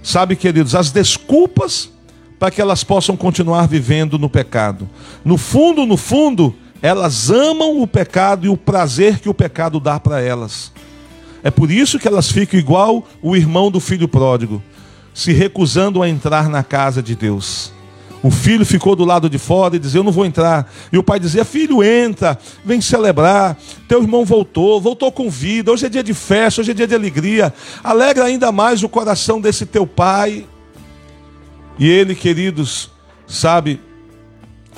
sabe, 0.04 0.36
queridos, 0.36 0.76
as 0.76 0.92
desculpas 0.92 1.90
para 2.38 2.52
que 2.52 2.62
elas 2.62 2.84
possam 2.84 3.18
continuar 3.18 3.68
vivendo 3.68 4.20
no 4.20 4.30
pecado. 4.30 4.88
No 5.24 5.38
fundo, 5.38 5.88
no 5.88 5.98
fundo, 5.98 6.56
elas 6.82 7.32
amam 7.32 7.82
o 7.82 7.88
pecado 7.88 8.46
e 8.46 8.50
o 8.50 8.58
prazer 8.58 9.20
que 9.20 9.30
o 9.30 9.34
pecado 9.34 9.80
dá 9.80 10.00
para 10.00 10.22
elas. 10.22 10.72
É 11.46 11.52
por 11.52 11.70
isso 11.70 12.00
que 12.00 12.08
elas 12.08 12.32
ficam 12.32 12.60
igual 12.60 13.08
o 13.22 13.36
irmão 13.36 13.70
do 13.70 13.80
filho 13.80 14.08
pródigo, 14.08 14.64
se 15.14 15.32
recusando 15.32 16.02
a 16.02 16.10
entrar 16.10 16.50
na 16.50 16.64
casa 16.64 17.04
de 17.04 17.16
Deus. 17.16 17.72
O 18.24 18.32
filho 18.32 18.66
ficou 18.66 18.96
do 18.96 19.06
lado 19.06 19.30
de 19.30 19.38
fora 19.38 19.76
e 19.76 19.80
dizia: 19.80 20.00
Eu 20.00 20.04
não 20.04 20.12
vou 20.12 20.26
entrar. 20.26 20.68
E 20.92 20.98
o 20.98 21.04
pai 21.04 21.20
dizia: 21.20 21.46
Filho, 21.46 21.84
entra, 21.84 22.36
vem 22.66 22.82
celebrar. 22.82 23.56
Teu 23.88 24.02
irmão 24.02 24.26
voltou, 24.26 24.82
voltou 24.82 25.12
com 25.12 25.30
vida. 25.30 25.72
Hoje 25.72 25.86
é 25.86 25.90
dia 25.90 26.02
de 26.02 26.16
festa, 26.16 26.62
hoje 26.62 26.72
é 26.72 26.74
dia 26.74 26.88
de 26.88 26.96
alegria. 26.96 27.54
Alegra 27.84 28.26
ainda 28.26 28.52
mais 28.52 28.82
o 28.82 28.90
coração 28.90 29.40
desse 29.40 29.68
teu 29.68 29.86
pai. 29.86 30.48
E 31.78 31.88
ele, 31.88 32.16
queridos, 32.16 32.90
sabe, 33.28 33.80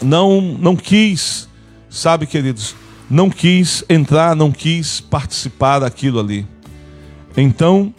não, 0.01 0.41
não 0.41 0.75
quis, 0.75 1.47
sabe, 1.89 2.27
queridos, 2.27 2.75
não 3.09 3.29
quis 3.29 3.85
entrar, 3.89 4.35
não 4.35 4.51
quis 4.51 4.99
participar 4.99 5.79
daquilo 5.79 6.19
ali. 6.19 6.45
Então, 7.37 7.93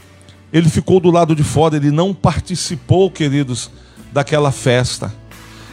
ele 0.52 0.68
ficou 0.68 0.98
do 0.98 1.10
lado 1.10 1.34
de 1.34 1.44
fora, 1.44 1.76
ele 1.76 1.92
não 1.92 2.12
participou, 2.12 3.10
queridos, 3.10 3.70
daquela 4.12 4.50
festa. 4.50 5.14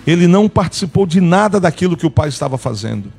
Ele 0.05 0.27
não 0.27 0.47
participou 0.47 1.07
de 1.07 1.19
nada 1.19 1.59
daquilo 1.59 1.97
que 1.97 2.05
o 2.05 2.11
pai 2.11 2.29
estava 2.29 2.57
fazendo. 2.57 3.11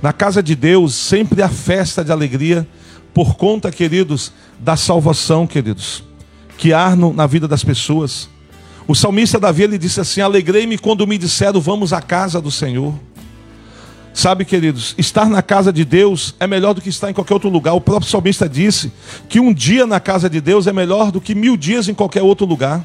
Na 0.00 0.12
casa 0.12 0.42
de 0.42 0.54
Deus, 0.54 0.94
sempre 0.94 1.42
há 1.42 1.48
festa 1.48 2.04
de 2.04 2.12
alegria, 2.12 2.66
por 3.12 3.34
conta, 3.34 3.72
queridos, 3.72 4.32
da 4.58 4.76
salvação, 4.76 5.46
queridos, 5.46 6.04
que 6.56 6.72
há 6.72 6.94
na 6.94 7.26
vida 7.26 7.48
das 7.48 7.64
pessoas. 7.64 8.28
O 8.86 8.94
salmista 8.94 9.40
Davi 9.40 9.64
ele 9.64 9.78
disse 9.78 10.00
assim: 10.00 10.20
Alegrei-me 10.20 10.78
quando 10.78 11.06
me 11.06 11.18
disseram, 11.18 11.60
vamos 11.60 11.92
à 11.92 12.00
casa 12.00 12.40
do 12.40 12.50
Senhor. 12.50 12.94
Sabe, 14.12 14.44
queridos, 14.44 14.94
estar 14.98 15.28
na 15.28 15.40
casa 15.40 15.72
de 15.72 15.84
Deus 15.84 16.34
é 16.40 16.46
melhor 16.46 16.74
do 16.74 16.80
que 16.80 16.88
estar 16.88 17.10
em 17.10 17.14
qualquer 17.14 17.34
outro 17.34 17.48
lugar. 17.48 17.74
O 17.74 17.80
próprio 17.80 18.10
salmista 18.10 18.48
disse 18.48 18.92
que 19.28 19.38
um 19.38 19.54
dia 19.54 19.86
na 19.86 20.00
casa 20.00 20.28
de 20.28 20.40
Deus 20.40 20.66
é 20.66 20.72
melhor 20.72 21.12
do 21.12 21.20
que 21.20 21.34
mil 21.34 21.56
dias 21.56 21.88
em 21.88 21.94
qualquer 21.94 22.22
outro 22.22 22.44
lugar. 22.44 22.84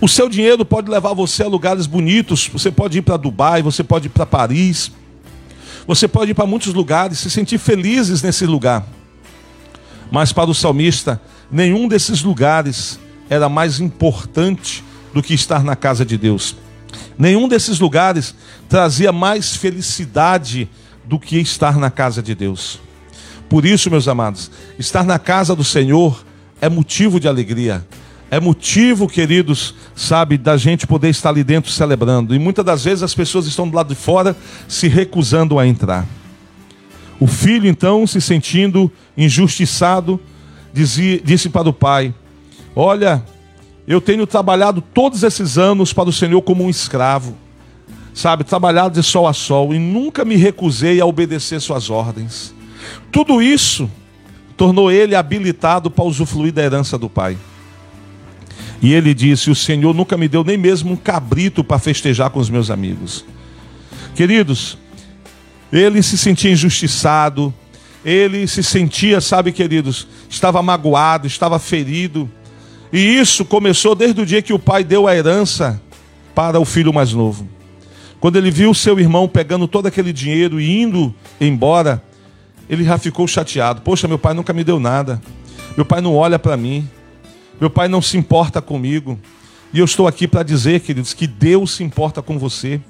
O 0.00 0.08
seu 0.08 0.28
dinheiro 0.28 0.64
pode 0.64 0.90
levar 0.90 1.14
você 1.14 1.44
a 1.44 1.48
lugares 1.48 1.86
bonitos. 1.86 2.48
Você 2.52 2.70
pode 2.70 2.98
ir 2.98 3.02
para 3.02 3.16
Dubai, 3.16 3.62
você 3.62 3.82
pode 3.84 4.06
ir 4.06 4.10
para 4.10 4.26
Paris, 4.26 4.90
você 5.86 6.06
pode 6.06 6.32
ir 6.32 6.34
para 6.34 6.46
muitos 6.46 6.74
lugares, 6.74 7.18
se 7.18 7.30
sentir 7.30 7.58
felizes 7.58 8.22
nesse 8.22 8.44
lugar. 8.44 8.86
Mas 10.10 10.32
para 10.32 10.50
o 10.50 10.54
salmista, 10.54 11.20
nenhum 11.50 11.86
desses 11.86 12.22
lugares 12.22 12.98
era 13.30 13.48
mais 13.48 13.80
importante 13.80 14.84
do 15.14 15.22
que 15.22 15.34
estar 15.34 15.62
na 15.62 15.76
casa 15.76 16.04
de 16.04 16.16
Deus. 16.18 16.56
Nenhum 17.18 17.48
desses 17.48 17.80
lugares 17.80 18.34
trazia 18.68 19.10
mais 19.10 19.56
felicidade 19.56 20.68
do 21.04 21.18
que 21.18 21.38
estar 21.38 21.76
na 21.76 21.90
casa 21.90 22.22
de 22.22 22.34
Deus. 22.34 22.78
Por 23.48 23.64
isso, 23.64 23.90
meus 23.90 24.06
amados, 24.06 24.50
estar 24.78 25.04
na 25.04 25.18
casa 25.18 25.56
do 25.56 25.64
Senhor 25.64 26.24
é 26.60 26.68
motivo 26.68 27.18
de 27.18 27.26
alegria. 27.26 27.84
É 28.30 28.38
motivo, 28.38 29.08
queridos, 29.08 29.74
sabe, 29.96 30.36
da 30.36 30.56
gente 30.56 30.86
poder 30.86 31.08
estar 31.08 31.30
ali 31.30 31.42
dentro 31.42 31.70
celebrando. 31.70 32.34
E 32.34 32.38
muitas 32.38 32.64
das 32.64 32.84
vezes 32.84 33.02
as 33.02 33.14
pessoas 33.14 33.46
estão 33.46 33.66
do 33.66 33.74
lado 33.74 33.88
de 33.88 33.94
fora 33.94 34.36
se 34.68 34.86
recusando 34.86 35.58
a 35.58 35.66
entrar. 35.66 36.06
O 37.18 37.26
filho, 37.26 37.66
então, 37.66 38.06
se 38.06 38.20
sentindo 38.20 38.92
injustiçado, 39.16 40.20
dizia, 40.72 41.20
disse 41.24 41.48
para 41.48 41.68
o 41.68 41.72
pai: 41.72 42.14
Olha, 42.76 43.24
eu 43.88 44.02
tenho 44.02 44.26
trabalhado 44.26 44.82
todos 44.82 45.22
esses 45.22 45.56
anos 45.56 45.94
para 45.94 46.10
o 46.10 46.12
Senhor 46.12 46.42
como 46.42 46.62
um 46.62 46.68
escravo, 46.68 47.34
sabe, 48.12 48.44
trabalhado 48.44 49.00
de 49.00 49.02
sol 49.02 49.26
a 49.26 49.32
sol 49.32 49.74
e 49.74 49.78
nunca 49.78 50.26
me 50.26 50.36
recusei 50.36 51.00
a 51.00 51.06
obedecer 51.06 51.58
suas 51.58 51.88
ordens. 51.88 52.54
Tudo 53.10 53.40
isso 53.40 53.90
tornou 54.58 54.92
ele 54.92 55.14
habilitado 55.14 55.90
para 55.90 56.04
usufruir 56.04 56.52
da 56.52 56.62
herança 56.62 56.98
do 56.98 57.08
pai. 57.08 57.38
E 58.82 58.92
ele 58.92 59.14
disse: 59.14 59.50
O 59.50 59.54
Senhor 59.54 59.94
nunca 59.94 60.18
me 60.18 60.28
deu 60.28 60.44
nem 60.44 60.58
mesmo 60.58 60.92
um 60.92 60.96
cabrito 60.96 61.64
para 61.64 61.78
festejar 61.78 62.28
com 62.28 62.38
os 62.38 62.50
meus 62.50 62.70
amigos. 62.70 63.24
Queridos, 64.14 64.76
ele 65.72 66.02
se 66.02 66.18
sentia 66.18 66.50
injustiçado, 66.52 67.54
ele 68.04 68.46
se 68.46 68.62
sentia, 68.62 69.20
sabe, 69.20 69.50
queridos, 69.50 70.06
estava 70.28 70.62
magoado, 70.62 71.26
estava 71.26 71.58
ferido, 71.58 72.30
e 72.92 72.98
isso 72.98 73.44
começou 73.44 73.94
desde 73.94 74.20
o 74.20 74.26
dia 74.26 74.42
que 74.42 74.52
o 74.52 74.58
pai 74.58 74.82
deu 74.82 75.06
a 75.06 75.14
herança 75.14 75.80
para 76.34 76.58
o 76.58 76.64
filho 76.64 76.92
mais 76.92 77.12
novo. 77.12 77.46
Quando 78.20 78.36
ele 78.36 78.50
viu 78.50 78.74
seu 78.74 78.98
irmão 78.98 79.28
pegando 79.28 79.68
todo 79.68 79.86
aquele 79.86 80.12
dinheiro 80.12 80.60
e 80.60 80.82
indo 80.82 81.14
embora, 81.40 82.02
ele 82.68 82.84
já 82.84 82.98
ficou 82.98 83.26
chateado. 83.28 83.82
Poxa, 83.82 84.08
meu 84.08 84.18
pai 84.18 84.34
nunca 84.34 84.52
me 84.52 84.64
deu 84.64 84.80
nada. 84.80 85.20
Meu 85.76 85.84
pai 85.84 86.00
não 86.00 86.16
olha 86.16 86.38
para 86.38 86.56
mim. 86.56 86.88
Meu 87.60 87.70
pai 87.70 87.88
não 87.88 88.02
se 88.02 88.16
importa 88.16 88.60
comigo. 88.60 89.18
E 89.72 89.78
eu 89.78 89.84
estou 89.84 90.08
aqui 90.08 90.26
para 90.26 90.42
dizer, 90.42 90.80
queridos, 90.80 91.14
que 91.14 91.26
Deus 91.26 91.76
se 91.76 91.84
importa 91.84 92.22
com 92.22 92.38
você. 92.38 92.80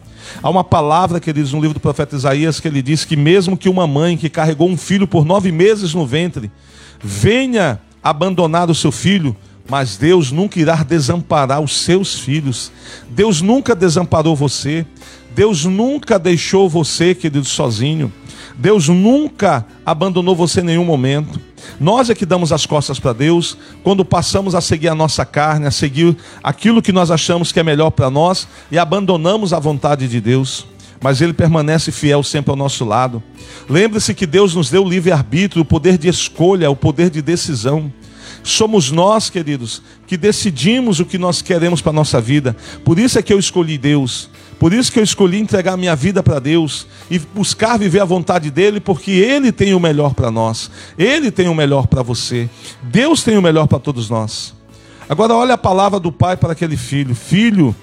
Há 0.42 0.48
uma 0.48 0.64
palavra 0.64 1.20
que 1.20 1.30
ele 1.30 1.42
diz 1.42 1.52
no 1.52 1.60
livro 1.60 1.74
do 1.74 1.80
profeta 1.80 2.16
Isaías 2.16 2.60
que 2.60 2.68
ele 2.68 2.82
diz 2.82 3.04
que 3.04 3.16
mesmo 3.16 3.56
que 3.56 3.68
uma 3.68 3.86
mãe 3.86 4.16
que 4.16 4.28
carregou 4.28 4.68
um 4.68 4.76
filho 4.76 5.06
por 5.06 5.24
nove 5.24 5.50
meses 5.52 5.94
no 5.94 6.06
ventre 6.06 6.50
venha 7.02 7.80
abandonar 8.02 8.70
o 8.70 8.74
seu 8.74 8.92
filho, 8.92 9.36
mas 9.68 9.96
Deus 9.96 10.32
nunca 10.32 10.58
irá 10.58 10.82
desamparar 10.82 11.60
os 11.60 11.76
seus 11.76 12.18
filhos. 12.18 12.72
Deus 13.10 13.42
nunca 13.42 13.74
desamparou 13.74 14.34
você. 14.34 14.86
Deus 15.34 15.64
nunca 15.64 16.18
deixou 16.18 16.68
você, 16.68 17.14
querido, 17.14 17.44
sozinho. 17.44 18.12
Deus 18.56 18.88
nunca 18.88 19.64
abandonou 19.86 20.34
você 20.34 20.60
em 20.60 20.64
nenhum 20.64 20.84
momento. 20.84 21.38
Nós 21.78 22.10
é 22.10 22.14
que 22.14 22.26
damos 22.26 22.50
as 22.50 22.66
costas 22.66 22.98
para 22.98 23.12
Deus 23.12 23.56
quando 23.84 24.04
passamos 24.04 24.54
a 24.54 24.60
seguir 24.60 24.88
a 24.88 24.94
nossa 24.94 25.24
carne, 25.24 25.66
a 25.66 25.70
seguir 25.70 26.16
aquilo 26.42 26.82
que 26.82 26.90
nós 26.90 27.10
achamos 27.10 27.52
que 27.52 27.60
é 27.60 27.62
melhor 27.62 27.90
para 27.90 28.10
nós 28.10 28.48
e 28.72 28.78
abandonamos 28.78 29.52
a 29.52 29.60
vontade 29.60 30.08
de 30.08 30.20
Deus. 30.20 30.66
Mas 31.00 31.20
Ele 31.20 31.32
permanece 31.32 31.92
fiel 31.92 32.24
sempre 32.24 32.50
ao 32.50 32.56
nosso 32.56 32.84
lado. 32.84 33.22
Lembre-se 33.68 34.12
que 34.14 34.26
Deus 34.26 34.56
nos 34.56 34.70
deu 34.70 34.84
o 34.84 34.88
livre-arbítrio, 34.88 35.62
o 35.62 35.64
poder 35.64 35.96
de 35.96 36.08
escolha, 36.08 36.68
o 36.68 36.74
poder 36.74 37.10
de 37.10 37.22
decisão. 37.22 37.92
Somos 38.42 38.90
nós, 38.90 39.28
queridos, 39.30 39.82
que 40.06 40.16
decidimos 40.16 41.00
o 41.00 41.04
que 41.04 41.18
nós 41.18 41.42
queremos 41.42 41.80
para 41.80 41.90
a 41.90 41.94
nossa 41.94 42.20
vida. 42.20 42.56
Por 42.84 42.98
isso 42.98 43.18
é 43.18 43.22
que 43.22 43.32
eu 43.32 43.38
escolhi 43.38 43.76
Deus. 43.76 44.30
Por 44.58 44.72
isso 44.72 44.90
que 44.90 44.98
eu 44.98 45.04
escolhi 45.04 45.38
entregar 45.38 45.76
minha 45.76 45.94
vida 45.94 46.22
para 46.22 46.40
Deus 46.40 46.86
e 47.10 47.18
buscar 47.18 47.78
viver 47.78 48.00
a 48.00 48.04
vontade 48.04 48.50
dele, 48.50 48.80
porque 48.80 49.12
ele 49.12 49.52
tem 49.52 49.72
o 49.72 49.80
melhor 49.80 50.14
para 50.14 50.30
nós. 50.30 50.70
Ele 50.98 51.30
tem 51.30 51.48
o 51.48 51.54
melhor 51.54 51.86
para 51.86 52.02
você. 52.02 52.50
Deus 52.82 53.22
tem 53.22 53.38
o 53.38 53.42
melhor 53.42 53.68
para 53.68 53.78
todos 53.78 54.10
nós. 54.10 54.54
Agora 55.08 55.34
olha 55.34 55.54
a 55.54 55.58
palavra 55.58 56.00
do 56.00 56.10
pai 56.10 56.36
para 56.36 56.52
aquele 56.52 56.76
filho: 56.76 57.14
Filho, 57.14 57.74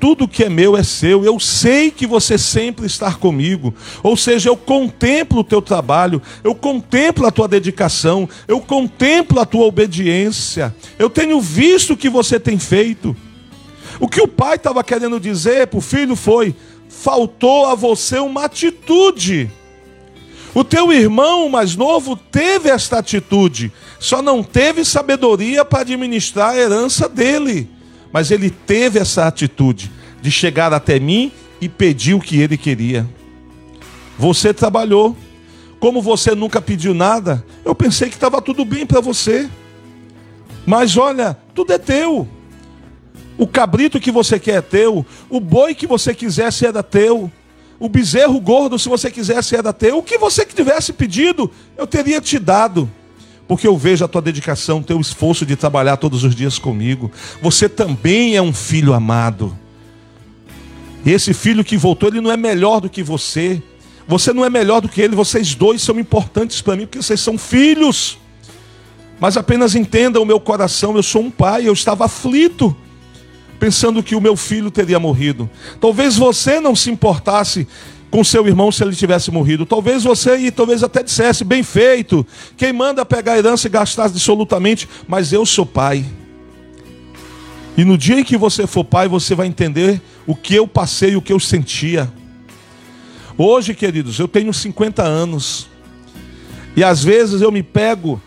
tudo 0.00 0.28
que 0.28 0.44
é 0.44 0.48
meu 0.48 0.76
é 0.76 0.82
seu. 0.82 1.24
Eu 1.24 1.38
sei 1.40 1.90
que 1.90 2.06
você 2.06 2.38
sempre 2.38 2.86
está 2.86 3.12
comigo. 3.12 3.74
Ou 4.02 4.16
seja, 4.16 4.48
eu 4.48 4.56
contemplo 4.56 5.40
o 5.40 5.44
teu 5.44 5.62
trabalho, 5.62 6.20
eu 6.44 6.54
contemplo 6.54 7.26
a 7.26 7.30
tua 7.30 7.48
dedicação, 7.48 8.28
eu 8.46 8.60
contemplo 8.60 9.40
a 9.40 9.46
tua 9.46 9.66
obediência. 9.66 10.74
Eu 10.98 11.10
tenho 11.10 11.40
visto 11.40 11.94
o 11.94 11.96
que 11.96 12.08
você 12.08 12.38
tem 12.38 12.58
feito. 12.58 13.16
O 13.98 14.08
que 14.08 14.20
o 14.20 14.28
pai 14.28 14.56
estava 14.56 14.84
querendo 14.84 15.18
dizer 15.18 15.66
para 15.66 15.78
o 15.78 15.82
filho 15.82 16.14
foi: 16.14 16.54
faltou 16.88 17.66
a 17.66 17.74
você 17.74 18.18
uma 18.18 18.44
atitude. 18.44 19.50
O 20.54 20.64
teu 20.64 20.90
irmão 20.90 21.50
mais 21.50 21.76
novo 21.76 22.16
teve 22.16 22.70
esta 22.70 22.98
atitude, 22.98 23.70
só 24.00 24.22
não 24.22 24.42
teve 24.42 24.86
sabedoria 24.86 25.66
para 25.66 25.80
administrar 25.80 26.54
a 26.54 26.58
herança 26.58 27.06
dele. 27.08 27.75
Mas 28.16 28.30
ele 28.30 28.48
teve 28.48 28.98
essa 28.98 29.26
atitude 29.26 29.92
de 30.22 30.30
chegar 30.30 30.72
até 30.72 30.98
mim 30.98 31.30
e 31.60 31.68
pedir 31.68 32.14
o 32.14 32.18
que 32.18 32.40
ele 32.40 32.56
queria. 32.56 33.06
Você 34.18 34.54
trabalhou, 34.54 35.14
como 35.78 36.00
você 36.00 36.34
nunca 36.34 36.62
pediu 36.62 36.94
nada, 36.94 37.44
eu 37.62 37.74
pensei 37.74 38.08
que 38.08 38.14
estava 38.14 38.40
tudo 38.40 38.64
bem 38.64 38.86
para 38.86 39.02
você. 39.02 39.50
Mas 40.64 40.96
olha, 40.96 41.36
tudo 41.54 41.74
é 41.74 41.78
teu. 41.78 42.26
O 43.36 43.46
cabrito 43.46 44.00
que 44.00 44.10
você 44.10 44.38
quer 44.38 44.54
é 44.54 44.62
teu. 44.62 45.04
O 45.28 45.38
boi 45.38 45.74
que 45.74 45.86
você 45.86 46.14
quisesse 46.14 46.64
era 46.64 46.82
teu. 46.82 47.30
O 47.78 47.86
bezerro 47.86 48.40
gordo, 48.40 48.78
se 48.78 48.88
você 48.88 49.10
quisesse, 49.10 49.54
era 49.54 49.74
teu. 49.74 49.98
O 49.98 50.02
que 50.02 50.16
você 50.16 50.46
tivesse 50.46 50.90
pedido, 50.94 51.50
eu 51.76 51.86
teria 51.86 52.18
te 52.22 52.38
dado. 52.38 52.90
Porque 53.46 53.66
eu 53.66 53.76
vejo 53.76 54.04
a 54.04 54.08
tua 54.08 54.20
dedicação, 54.20 54.82
teu 54.82 55.00
esforço 55.00 55.46
de 55.46 55.54
trabalhar 55.54 55.96
todos 55.96 56.24
os 56.24 56.34
dias 56.34 56.58
comigo. 56.58 57.10
Você 57.40 57.68
também 57.68 58.36
é 58.36 58.42
um 58.42 58.52
filho 58.52 58.92
amado. 58.92 59.56
Esse 61.04 61.32
filho 61.32 61.62
que 61.62 61.76
voltou, 61.76 62.08
ele 62.08 62.20
não 62.20 62.32
é 62.32 62.36
melhor 62.36 62.80
do 62.80 62.90
que 62.90 63.02
você. 63.02 63.62
Você 64.08 64.32
não 64.32 64.44
é 64.44 64.50
melhor 64.50 64.80
do 64.80 64.88
que 64.88 65.00
ele. 65.00 65.14
Vocês 65.14 65.54
dois 65.54 65.80
são 65.80 65.98
importantes 66.00 66.60
para 66.60 66.76
mim, 66.76 66.86
porque 66.86 67.00
vocês 67.00 67.20
são 67.20 67.38
filhos. 67.38 68.18
Mas 69.20 69.36
apenas 69.36 69.74
entenda 69.74 70.20
o 70.20 70.26
meu 70.26 70.40
coração, 70.40 70.96
eu 70.96 71.02
sou 71.02 71.22
um 71.22 71.30
pai, 71.30 71.68
eu 71.68 71.72
estava 71.72 72.04
aflito 72.04 72.76
pensando 73.58 74.02
que 74.02 74.14
o 74.14 74.20
meu 74.20 74.36
filho 74.36 74.70
teria 74.70 74.98
morrido. 74.98 75.48
Talvez 75.80 76.16
você 76.16 76.60
não 76.60 76.76
se 76.76 76.90
importasse 76.90 77.66
com 78.10 78.22
seu 78.22 78.46
irmão 78.46 78.70
se 78.70 78.82
ele 78.82 78.94
tivesse 78.94 79.30
morrido. 79.30 79.66
Talvez 79.66 80.04
você 80.04 80.36
e 80.36 80.50
talvez 80.50 80.82
até 80.82 81.02
dissesse 81.02 81.44
bem 81.44 81.62
feito. 81.62 82.26
Quem 82.56 82.72
manda 82.72 83.04
pegar 83.04 83.32
a 83.32 83.38
herança 83.38 83.66
e 83.66 83.70
gastar 83.70 84.04
absolutamente, 84.04 84.88
mas 85.06 85.32
eu 85.32 85.44
sou 85.44 85.66
pai. 85.66 86.04
E 87.76 87.84
no 87.84 87.98
dia 87.98 88.20
em 88.20 88.24
que 88.24 88.36
você 88.36 88.66
for 88.66 88.84
pai, 88.84 89.06
você 89.06 89.34
vai 89.34 89.46
entender 89.46 90.00
o 90.26 90.34
que 90.34 90.54
eu 90.54 90.66
passei, 90.66 91.14
o 91.14 91.22
que 91.22 91.32
eu 91.32 91.38
sentia. 91.38 92.10
Hoje, 93.36 93.74
queridos, 93.74 94.18
eu 94.18 94.26
tenho 94.26 94.52
50 94.52 95.02
anos. 95.02 95.68
E 96.74 96.82
às 96.82 97.04
vezes 97.04 97.42
eu 97.42 97.52
me 97.52 97.62
pego 97.62 98.20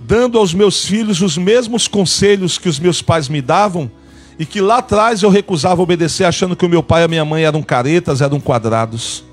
dando 0.00 0.38
aos 0.38 0.54
meus 0.54 0.84
filhos 0.84 1.20
os 1.20 1.36
mesmos 1.36 1.88
conselhos 1.88 2.58
que 2.58 2.68
os 2.68 2.78
meus 2.78 3.00
pais 3.02 3.28
me 3.28 3.40
davam 3.40 3.90
e 4.38 4.46
que 4.46 4.60
lá 4.60 4.78
atrás 4.78 5.22
eu 5.22 5.30
recusava 5.30 5.82
obedecer, 5.82 6.24
achando 6.24 6.56
que 6.56 6.64
o 6.64 6.68
meu 6.68 6.82
pai 6.82 7.02
e 7.02 7.04
a 7.04 7.08
minha 7.08 7.24
mãe 7.24 7.44
eram 7.44 7.62
caretas, 7.62 8.20
eram 8.20 8.40
quadrados. 8.40 9.24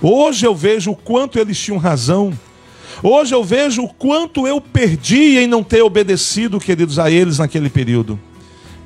Hoje 0.00 0.46
eu 0.46 0.54
vejo 0.54 0.92
o 0.92 0.96
quanto 0.96 1.38
eles 1.38 1.58
tinham 1.58 1.78
razão. 1.78 2.32
Hoje 3.02 3.34
eu 3.34 3.42
vejo 3.42 3.82
o 3.82 3.88
quanto 3.88 4.46
eu 4.46 4.60
perdi 4.60 5.38
em 5.38 5.46
não 5.46 5.62
ter 5.62 5.82
obedecido, 5.82 6.60
queridos, 6.60 6.98
a 6.98 7.10
eles 7.10 7.38
naquele 7.38 7.68
período. 7.68 8.18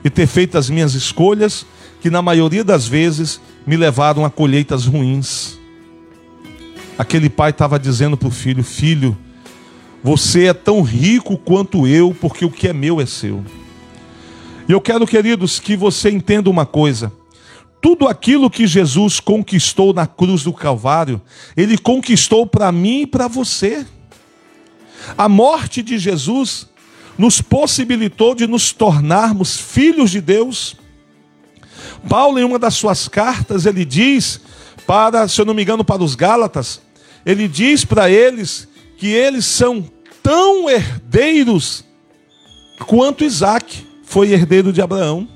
E 0.05 0.11
ter 0.11 0.27
feito 0.27 0.57
as 0.57 0.71
minhas 0.71 0.95
escolhas, 0.95 1.67
que 2.01 2.11
na 2.11 2.23
maioria 2.23 2.63
das 2.63 2.87
vezes 2.87 3.41
me 3.67 3.77
levaram 3.77 4.25
a 4.25 4.31
colheitas 4.31 4.87
ruins. 4.87 5.59
Aquele 6.99 7.29
pai 7.29 7.51
estava 7.51 7.79
dizendo 7.79 8.17
para 8.17 8.29
o 8.29 8.31
filho: 8.31 8.63
Filho, 8.63 9.17
você 10.03 10.47
é 10.47 10.55
tão 10.55 10.83
rico 10.83 11.37
quanto 11.37 11.87
eu, 11.87 12.17
porque 12.21 12.45
o 12.45 12.51
que 12.51 12.69
é 12.69 12.73
meu 12.73 13.01
é 13.01 13.07
seu. 13.07 13.45
E 14.69 14.73
eu 14.73 14.81
quero, 14.81 15.07
queridos, 15.07 15.61
que 15.61 15.77
você 15.77 16.11
entenda 16.11 16.51
uma 16.51 16.67
coisa. 16.67 17.13
Tudo 17.81 18.09
aquilo 18.09 18.51
que 18.51 18.67
Jesus 18.67 19.21
conquistou 19.21 19.93
na 19.93 20.07
cruz 20.07 20.43
do 20.43 20.53
Calvário, 20.53 21.21
Ele 21.57 21.79
conquistou 21.79 22.47
para 22.47 22.73
mim 22.73 23.03
e 23.03 23.07
para 23.07 23.29
você. 23.29 23.87
A 25.17 25.29
morte 25.29 25.83
de 25.83 25.99
Jesus 25.99 26.67
nos 27.17 27.41
possibilitou 27.41 28.35
de 28.35 28.47
nos 28.47 28.73
tornarmos 28.73 29.57
filhos 29.57 30.11
de 30.11 30.21
Deus. 30.21 30.77
Paulo, 32.09 32.39
em 32.39 32.45
uma 32.45 32.59
das 32.59 32.75
suas 32.75 33.07
cartas, 33.07 33.67
ele 33.67 33.85
diz 33.85 34.41
para, 34.87 35.29
se 35.29 35.41
eu 35.41 35.45
não 35.45 35.55
me 35.55 35.63
engano, 35.63 35.85
para 35.85 36.03
os 36.03 36.15
Gálatas, 36.15 36.81
ele 37.25 37.49
diz 37.49 37.85
para 37.85 38.11
eles 38.11 38.69
que 38.99 39.09
eles 39.09 39.45
são 39.45 39.85
tão 40.23 40.69
herdeiros 40.69 41.85
quanto 42.87 43.25
Isaac 43.25 43.87
foi 44.17 44.33
herdeiro 44.33 44.73
de 44.73 44.81
Abraão. 44.81 45.29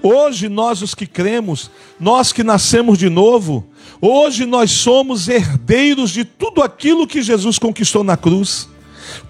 Hoje, 0.00 0.48
nós 0.48 0.82
os 0.82 0.94
que 0.94 1.04
cremos, 1.04 1.68
nós 1.98 2.32
que 2.32 2.44
nascemos 2.44 2.96
de 2.96 3.10
novo, 3.10 3.66
hoje 4.00 4.46
nós 4.46 4.70
somos 4.70 5.28
herdeiros 5.28 6.12
de 6.12 6.24
tudo 6.24 6.62
aquilo 6.62 7.08
que 7.08 7.20
Jesus 7.20 7.58
conquistou 7.58 8.04
na 8.04 8.16
cruz. 8.16 8.68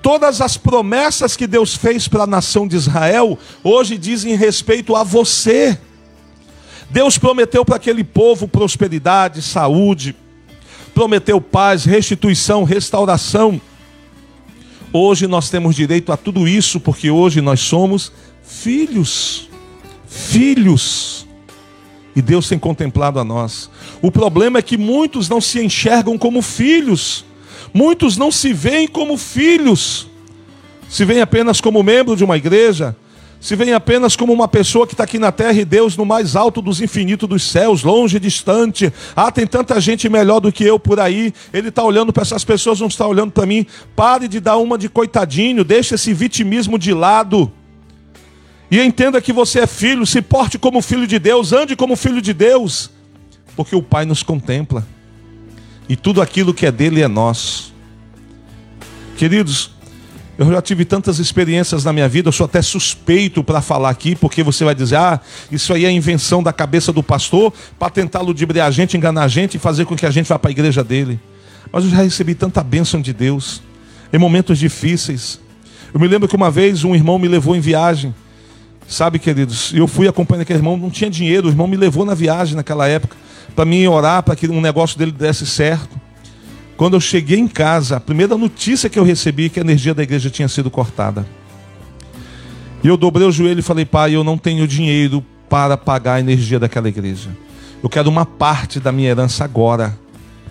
Todas 0.02 0.42
as 0.42 0.58
promessas 0.58 1.34
que 1.34 1.46
Deus 1.46 1.74
fez 1.74 2.08
para 2.08 2.24
a 2.24 2.26
nação 2.26 2.68
de 2.68 2.76
Israel, 2.76 3.38
hoje 3.64 3.96
dizem 3.96 4.36
respeito 4.36 4.94
a 4.94 5.02
você. 5.02 5.78
Deus 6.90 7.16
prometeu 7.16 7.64
para 7.64 7.76
aquele 7.76 8.04
povo 8.04 8.46
prosperidade, 8.46 9.40
saúde, 9.40 10.14
prometeu 10.92 11.40
paz, 11.40 11.86
restituição, 11.86 12.64
restauração. 12.64 13.58
Hoje 14.92 15.26
nós 15.28 15.48
temos 15.48 15.76
direito 15.76 16.12
a 16.12 16.16
tudo 16.16 16.48
isso, 16.48 16.80
porque 16.80 17.10
hoje 17.10 17.40
nós 17.40 17.60
somos 17.60 18.12
filhos. 18.42 19.48
Filhos. 20.06 21.26
E 22.14 22.20
Deus 22.20 22.48
tem 22.48 22.58
contemplado 22.58 23.20
a 23.20 23.24
nós. 23.24 23.70
O 24.02 24.10
problema 24.10 24.58
é 24.58 24.62
que 24.62 24.76
muitos 24.76 25.28
não 25.28 25.40
se 25.40 25.64
enxergam 25.64 26.18
como 26.18 26.42
filhos. 26.42 27.24
Muitos 27.72 28.16
não 28.16 28.32
se 28.32 28.52
veem 28.52 28.88
como 28.88 29.16
filhos. 29.16 30.08
Se 30.88 31.04
veem 31.04 31.20
apenas 31.20 31.60
como 31.60 31.84
membro 31.84 32.16
de 32.16 32.24
uma 32.24 32.36
igreja, 32.36 32.96
se 33.40 33.56
vem 33.56 33.72
apenas 33.72 34.14
como 34.14 34.34
uma 34.34 34.46
pessoa 34.46 34.86
que 34.86 34.92
está 34.92 35.04
aqui 35.04 35.18
na 35.18 35.32
terra 35.32 35.54
e 35.54 35.64
Deus 35.64 35.96
no 35.96 36.04
mais 36.04 36.36
alto 36.36 36.60
dos 36.60 36.82
infinitos 36.82 37.26
dos 37.26 37.42
céus, 37.42 37.82
longe 37.82 38.18
e 38.18 38.20
distante. 38.20 38.92
Ah, 39.16 39.32
tem 39.32 39.46
tanta 39.46 39.80
gente 39.80 40.10
melhor 40.10 40.40
do 40.40 40.52
que 40.52 40.62
eu 40.62 40.78
por 40.78 41.00
aí. 41.00 41.32
Ele 41.50 41.70
está 41.70 41.82
olhando 41.82 42.12
para 42.12 42.22
essas 42.22 42.44
pessoas, 42.44 42.80
não 42.80 42.88
está 42.88 43.06
olhando 43.06 43.32
para 43.32 43.46
mim. 43.46 43.66
Pare 43.96 44.28
de 44.28 44.40
dar 44.40 44.58
uma 44.58 44.76
de 44.76 44.90
coitadinho, 44.90 45.64
deixe 45.64 45.94
esse 45.94 46.12
vitimismo 46.12 46.78
de 46.78 46.92
lado. 46.92 47.50
E 48.70 48.78
entenda 48.78 49.22
que 49.22 49.32
você 49.32 49.60
é 49.60 49.66
filho, 49.66 50.04
se 50.04 50.20
porte 50.20 50.58
como 50.58 50.82
filho 50.82 51.06
de 51.06 51.18
Deus, 51.18 51.50
ande 51.54 51.74
como 51.74 51.96
filho 51.96 52.20
de 52.20 52.34
Deus, 52.34 52.90
porque 53.56 53.74
o 53.74 53.82
Pai 53.82 54.04
nos 54.04 54.22
contempla. 54.22 54.86
E 55.88 55.96
tudo 55.96 56.20
aquilo 56.20 56.52
que 56.52 56.66
é 56.66 56.70
dele 56.70 57.00
é 57.00 57.08
nosso. 57.08 57.74
Queridos, 59.16 59.72
Eu 60.38 60.50
já 60.50 60.62
tive 60.62 60.84
tantas 60.84 61.18
experiências 61.18 61.84
na 61.84 61.92
minha 61.92 62.08
vida, 62.08 62.28
eu 62.28 62.32
sou 62.32 62.46
até 62.46 62.62
suspeito 62.62 63.44
para 63.44 63.60
falar 63.60 63.90
aqui, 63.90 64.14
porque 64.14 64.42
você 64.42 64.64
vai 64.64 64.74
dizer, 64.74 64.96
ah, 64.96 65.20
isso 65.52 65.72
aí 65.72 65.84
é 65.84 65.90
invenção 65.90 66.42
da 66.42 66.52
cabeça 66.52 66.92
do 66.92 67.02
pastor 67.02 67.52
para 67.78 67.90
tentar 67.90 68.20
ludibriar 68.20 68.68
a 68.68 68.70
gente, 68.70 68.96
enganar 68.96 69.24
a 69.24 69.28
gente 69.28 69.56
e 69.56 69.58
fazer 69.58 69.84
com 69.84 69.94
que 69.94 70.06
a 70.06 70.10
gente 70.10 70.26
vá 70.28 70.38
para 70.38 70.50
a 70.50 70.52
igreja 70.52 70.82
dele. 70.82 71.20
Mas 71.70 71.84
eu 71.84 71.90
já 71.90 72.02
recebi 72.02 72.34
tanta 72.34 72.62
bênção 72.62 73.00
de 73.00 73.12
Deus 73.12 73.62
em 74.12 74.18
momentos 74.18 74.58
difíceis. 74.58 75.38
Eu 75.92 76.00
me 76.00 76.08
lembro 76.08 76.26
que 76.26 76.36
uma 76.36 76.50
vez 76.50 76.84
um 76.84 76.94
irmão 76.94 77.18
me 77.18 77.28
levou 77.28 77.54
em 77.54 77.60
viagem, 77.60 78.14
sabe, 78.88 79.18
queridos? 79.18 79.72
Eu 79.74 79.86
fui 79.86 80.08
acompanhando 80.08 80.42
aquele 80.42 80.58
irmão, 80.60 80.76
não 80.76 80.90
tinha 80.90 81.10
dinheiro, 81.10 81.48
o 81.48 81.50
irmão 81.50 81.66
me 81.66 81.76
levou 81.76 82.04
na 82.04 82.14
viagem 82.14 82.56
naquela 82.56 82.88
época 82.88 83.16
para 83.54 83.64
mim 83.64 83.86
orar 83.86 84.22
para 84.22 84.36
que 84.36 84.48
um 84.48 84.60
negócio 84.60 84.98
dele 84.98 85.12
desse 85.12 85.46
certo. 85.46 85.99
Quando 86.80 86.94
eu 86.94 87.00
cheguei 87.00 87.38
em 87.38 87.46
casa, 87.46 87.98
a 87.98 88.00
primeira 88.00 88.38
notícia 88.38 88.88
que 88.88 88.98
eu 88.98 89.04
recebi 89.04 89.44
é 89.44 89.48
que 89.50 89.60
a 89.60 89.62
energia 89.62 89.92
da 89.92 90.02
igreja 90.02 90.30
tinha 90.30 90.48
sido 90.48 90.70
cortada. 90.70 91.26
E 92.82 92.88
eu 92.88 92.96
dobrei 92.96 93.26
o 93.26 93.30
joelho 93.30 93.60
e 93.60 93.62
falei, 93.62 93.84
pai, 93.84 94.16
eu 94.16 94.24
não 94.24 94.38
tenho 94.38 94.66
dinheiro 94.66 95.22
para 95.46 95.76
pagar 95.76 96.14
a 96.14 96.20
energia 96.20 96.58
daquela 96.58 96.88
igreja. 96.88 97.36
Eu 97.82 97.90
quero 97.90 98.08
uma 98.08 98.24
parte 98.24 98.80
da 98.80 98.90
minha 98.90 99.10
herança 99.10 99.44
agora 99.44 99.94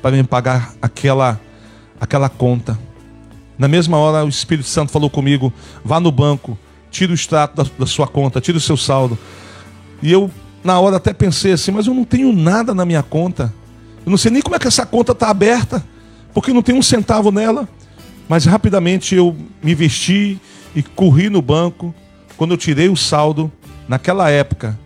para 0.04 0.16
me 0.16 0.24
pagar 0.24 0.76
aquela 0.80 1.42
aquela 2.00 2.30
conta. 2.30 2.78
Na 3.58 3.68
mesma 3.68 3.98
hora 3.98 4.24
o 4.24 4.30
Espírito 4.30 4.68
Santo 4.68 4.92
falou 4.92 5.10
comigo: 5.10 5.52
vá 5.84 6.00
no 6.00 6.12
banco, 6.12 6.56
tira 6.92 7.12
o 7.12 7.16
extrato 7.16 7.56
da, 7.56 7.68
da 7.80 7.88
sua 7.88 8.06
conta, 8.06 8.40
tira 8.40 8.60
o 8.60 8.62
seu 8.62 8.78
saldo. 8.78 9.18
E 10.00 10.12
eu 10.12 10.30
na 10.64 10.80
hora 10.80 10.98
até 10.98 11.12
pensei 11.12 11.54
assim, 11.54 11.72
mas 11.72 11.88
eu 11.88 11.94
não 11.96 12.04
tenho 12.04 12.32
nada 12.32 12.72
na 12.76 12.86
minha 12.86 13.02
conta. 13.02 13.52
Eu 14.06 14.12
não 14.12 14.18
sei 14.18 14.30
nem 14.30 14.44
como 14.44 14.56
é 14.56 14.60
que 14.60 14.68
essa 14.68 14.86
conta 14.86 15.14
está 15.14 15.28
aberta 15.28 15.84
porque 16.34 16.54
não 16.54 16.62
tem 16.62 16.76
um 16.76 16.82
centavo 16.82 17.32
nela. 17.32 17.68
Mas 18.28 18.46
rapidamente 18.46 19.16
eu 19.16 19.36
me 19.62 19.74
vesti 19.74 20.40
e 20.76 20.84
corri 20.84 21.30
no 21.30 21.42
banco. 21.42 21.94
Quando 22.38 22.52
eu 22.52 22.58
tirei 22.58 22.88
o 22.88 22.96
saldo, 22.96 23.52
naquela 23.88 24.30
época, 24.30 24.78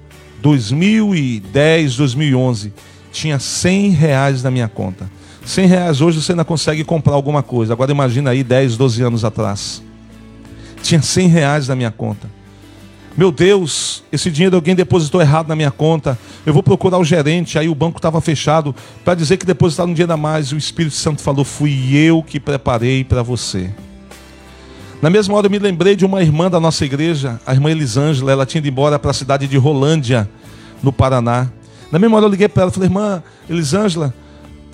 2010, 0.42 1.98
2011, 1.98 2.74
tinha 3.12 3.38
100 3.40 3.90
reais 3.90 4.44
na 4.44 4.50
minha 4.50 4.68
conta. 4.68 5.10
100 5.46 5.68
reais 5.68 6.02
hoje 6.02 6.22
você 6.22 6.32
ainda 6.32 6.46
consegue 6.46 6.84
comprar 6.84 7.14
alguma 7.14 7.44
coisa. 7.44 7.74
Agora 7.74 7.92
imagina 7.92 8.32
aí 8.32 8.44
10, 8.44 8.78
12 8.78 9.04
anos 9.04 9.26
atrás. 9.26 9.84
Tinha 10.82 11.02
100 11.02 11.28
reais 11.28 11.68
na 11.68 11.76
minha 11.76 11.92
conta. 11.92 12.30
Meu 13.16 13.32
Deus, 13.32 14.04
esse 14.12 14.32
dinheiro 14.32 14.56
alguém 14.56 14.74
depositou 14.74 15.22
errado 15.22 15.48
na 15.48 15.56
minha 15.56 15.70
conta. 15.70 16.18
Eu 16.46 16.52
vou 16.52 16.64
procurar 16.64 16.98
o 16.98 17.04
gerente. 17.04 17.60
Aí 17.60 17.70
o 17.70 17.76
banco 17.76 18.00
estava 18.00 18.20
fechado 18.20 18.74
para 19.06 19.14
dizer 19.14 19.38
que 19.38 19.46
depositaram 19.46 19.92
um 19.92 19.94
dinheiro 19.94 20.14
a 20.14 20.18
mais. 20.18 20.48
E 20.48 20.56
o 20.56 20.58
Espírito 20.58 20.96
Santo 20.96 21.22
falou: 21.22 21.46
Fui 21.46 21.96
eu 21.96 22.24
que 22.24 22.40
preparei 22.40 23.04
para 23.04 23.22
você. 23.22 23.70
Na 25.00 25.12
mesma 25.12 25.36
hora 25.36 25.46
eu 25.46 25.52
me 25.52 25.60
lembrei 25.60 25.96
de 25.96 26.06
uma 26.06 26.24
irmã 26.24 26.50
da 26.50 26.60
nossa 26.60 26.86
igreja, 26.86 27.40
a 27.46 27.54
irmã 27.54 27.70
Elisângela. 27.70 28.32
Ela 28.32 28.48
tinha 28.48 28.60
ido 28.60 28.68
embora 28.68 28.98
para 28.98 29.12
a 29.12 29.14
cidade 29.14 29.48
de 29.48 29.58
Rolândia, 29.58 30.28
no 30.82 30.92
Paraná. 30.92 31.50
Na 31.92 32.00
mesma 32.00 32.18
hora 32.18 32.26
eu 32.26 32.30
liguei 32.32 32.50
para 32.50 32.64
ela 32.64 32.72
e 32.72 32.74
falei: 32.74 32.88
Irmã 32.88 33.22
Elisângela, 33.48 34.12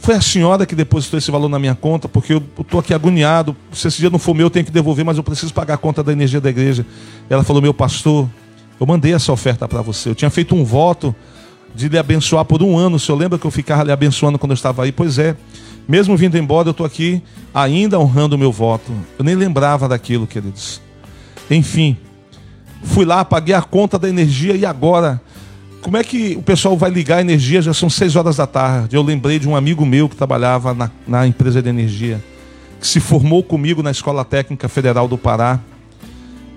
foi 0.02 0.16
a 0.16 0.22
senhora 0.22 0.66
que 0.66 0.76
depositou 0.76 1.18
esse 1.18 1.30
valor 1.30 1.50
na 1.50 1.60
minha 1.60 1.76
conta, 1.76 2.08
porque 2.08 2.34
eu 2.34 2.44
estou 2.60 2.80
aqui 2.80 2.94
agoniado. 2.94 3.56
Se 3.74 3.88
esse 3.88 3.98
dia 3.98 4.10
não 4.10 4.18
for 4.18 4.34
meu, 4.34 4.48
eu 4.48 4.50
tenho 4.50 4.66
que 4.66 4.72
devolver, 4.72 5.04
mas 5.04 5.18
eu 5.18 5.24
preciso 5.24 5.54
pagar 5.54 5.74
a 5.74 5.78
conta 5.78 6.02
da 6.02 6.12
energia 6.12 6.40
da 6.40 6.50
igreja. 6.50 6.86
Ela 7.30 7.44
falou: 7.44 7.62
Meu 7.62 7.74
pastor, 7.74 8.28
eu 8.80 8.88
mandei 8.88 9.14
essa 9.14 9.32
oferta 9.32 9.68
para 9.68 9.82
você. 9.82 10.10
Eu 10.10 10.16
tinha 10.16 10.30
feito 10.30 10.56
um 10.56 10.64
voto 10.64 11.14
de 11.76 11.90
lhe 11.90 11.98
abençoar 11.98 12.46
por 12.46 12.64
um 12.64 12.78
ano. 12.78 12.96
O 12.96 13.00
senhor 13.00 13.18
lembra 13.18 13.38
que 13.38 13.46
eu 13.46 13.52
ficava 13.52 13.84
lhe 13.84 13.92
abençoando 13.92 14.40
quando 14.40 14.52
eu 14.52 14.56
estava 14.56 14.84
aí? 14.84 14.92
Pois 14.92 15.20
é. 15.20 15.36
Mesmo 15.88 16.16
vindo 16.16 16.38
embora, 16.38 16.70
eu 16.70 16.72
estou 16.72 16.86
aqui 16.86 17.22
ainda 17.54 18.00
honrando 18.00 18.36
o 18.36 18.40
meu 18.40 18.52
voto. 18.52 18.92
Eu 19.18 19.26
nem 19.26 19.36
lembrava 19.36 19.88
daquilo, 19.88 20.28
queridos. 20.28 20.80
Enfim, 21.50 21.98
fui 22.84 23.06
lá, 23.06 23.26
paguei 23.26 23.56
a 23.56 23.62
conta 23.62 23.98
da 23.98 24.08
energia 24.08 24.56
e 24.56 24.66
agora 24.66 25.20
como 25.82 25.98
é 25.98 26.04
que 26.04 26.36
o 26.36 26.42
pessoal 26.42 26.78
vai 26.78 26.90
ligar 26.90 27.18
a 27.18 27.22
energia? 27.22 27.62
Já 27.62 27.74
são 27.74 27.90
seis 27.90 28.16
horas 28.16 28.38
da 28.38 28.46
tarde. 28.46 28.96
Eu 28.96 29.02
lembrei 29.02 29.40
de 29.40 29.48
um 29.48 29.56
amigo 29.56 29.86
meu 29.86 30.10
que 30.10 30.16
trabalhava 30.16 30.74
na, 30.74 30.92
na 31.08 31.26
empresa 31.26 31.62
de 31.62 31.70
energia, 31.70 32.24
que 32.80 32.88
se 32.88 33.00
formou 33.00 33.42
comigo 33.42 33.82
na 33.82 33.92
Escola 33.92 34.26
Técnica 34.26 34.68
Federal 34.68 35.08
do 35.08 35.18
Pará. 35.18 35.60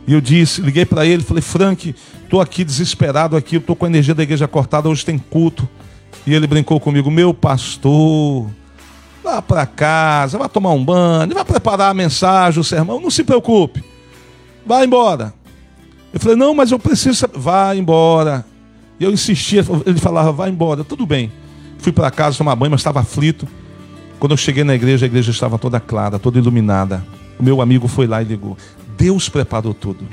E 0.07 0.13
eu 0.13 0.21
disse, 0.21 0.61
liguei 0.61 0.85
para 0.85 1.07
ele, 1.07 1.23
falei, 1.23 1.43
Frank, 1.43 1.95
estou 2.25 2.41
aqui 2.41 2.65
desesperado 2.65 3.37
aqui, 3.37 3.57
estou 3.57 3.77
com 3.77 3.85
a 3.85 3.89
energia 3.89 4.15
da 4.15 4.23
igreja 4.25 4.49
cortada, 4.49 4.89
hoje 4.89 5.05
tem 5.05 5.17
culto. 5.17 5.69
E 6.27 6.35
ele 6.35 6.47
brincou 6.47 6.81
comigo, 6.81 7.11
meu 7.11 7.33
pastor, 7.33 8.51
vá 9.23 9.41
para 9.41 9.65
casa, 9.67 10.37
vá 10.37 10.49
tomar 10.49 10.73
um 10.73 10.85
banho, 10.85 11.33
vá 11.33 11.45
preparar 11.45 11.91
a 11.91 11.95
mensagem, 11.95 12.61
o 12.61 12.65
sermão, 12.65 13.01
não 13.01 13.11
se 13.11 13.23
preocupe, 13.23 13.85
vá 14.67 14.85
embora. 14.85 15.33
Eu 16.13 16.19
falei, 16.19 16.37
não, 16.37 16.53
mas 16.55 16.73
eu 16.73 16.79
preciso, 16.79 17.27
vá 17.33 17.75
embora. 17.75 18.45
E 18.99 19.05
eu 19.05 19.11
insistia, 19.11 19.65
ele 19.87 19.99
falava, 19.99 20.33
vai 20.33 20.51
embora, 20.51 20.85
tudo 20.85 21.05
bem. 21.07 21.33
Fui 21.79 21.93
para 21.93 22.11
casa 22.11 22.39
tomar 22.39 22.55
banho, 22.55 22.71
mas 22.71 22.81
estava 22.81 23.01
aflito. 23.01 23.49
Quando 24.19 24.33
eu 24.33 24.37
cheguei 24.37 24.63
na 24.63 24.75
igreja, 24.75 25.05
a 25.05 25.09
igreja 25.09 25.33
estava 25.33 25.59
toda 25.59 25.81
clara, 25.81 26.19
toda 26.19 26.39
iluminada. 26.39 27.05
O 27.39 27.43
meu 27.43 27.61
amigo 27.61 27.89
foi 27.89 28.07
lá 28.07 28.23
e 28.23 28.25
ligou. 28.25 28.57
Deus 28.97 29.29
preparou 29.29 29.75
tudo. 29.75 30.07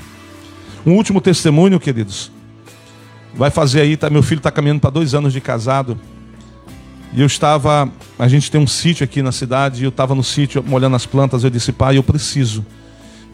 Um 0.84 0.94
último 0.94 1.20
testemunho, 1.20 1.78
queridos. 1.78 2.32
Vai 3.34 3.50
fazer 3.50 3.82
aí, 3.82 3.96
tá, 3.96 4.10
meu 4.10 4.22
filho 4.22 4.38
está 4.38 4.50
caminhando 4.50 4.80
para 4.80 4.90
dois 4.90 5.14
anos 5.14 5.32
de 5.32 5.40
casado. 5.40 5.96
E 7.12 7.20
eu 7.20 7.26
estava, 7.26 7.88
a 8.18 8.26
gente 8.26 8.50
tem 8.50 8.60
um 8.60 8.66
sítio 8.66 9.04
aqui 9.04 9.22
na 9.22 9.30
cidade, 9.30 9.82
e 9.82 9.84
eu 9.84 9.90
estava 9.90 10.14
no 10.14 10.24
sítio 10.24 10.64
molhando 10.66 10.96
as 10.96 11.06
plantas. 11.06 11.44
Eu 11.44 11.50
disse, 11.50 11.70
pai, 11.70 11.96
eu 11.96 12.02
preciso, 12.02 12.66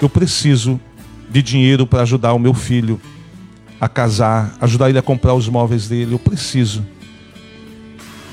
eu 0.00 0.08
preciso 0.10 0.78
de 1.30 1.42
dinheiro 1.42 1.86
para 1.86 2.02
ajudar 2.02 2.34
o 2.34 2.38
meu 2.38 2.52
filho 2.52 3.00
a 3.80 3.88
casar, 3.88 4.56
ajudar 4.60 4.88
ele 4.88 4.98
a 4.98 5.02
comprar 5.02 5.34
os 5.34 5.48
móveis 5.48 5.88
dele. 5.88 6.14
Eu 6.14 6.18
preciso. 6.18 6.84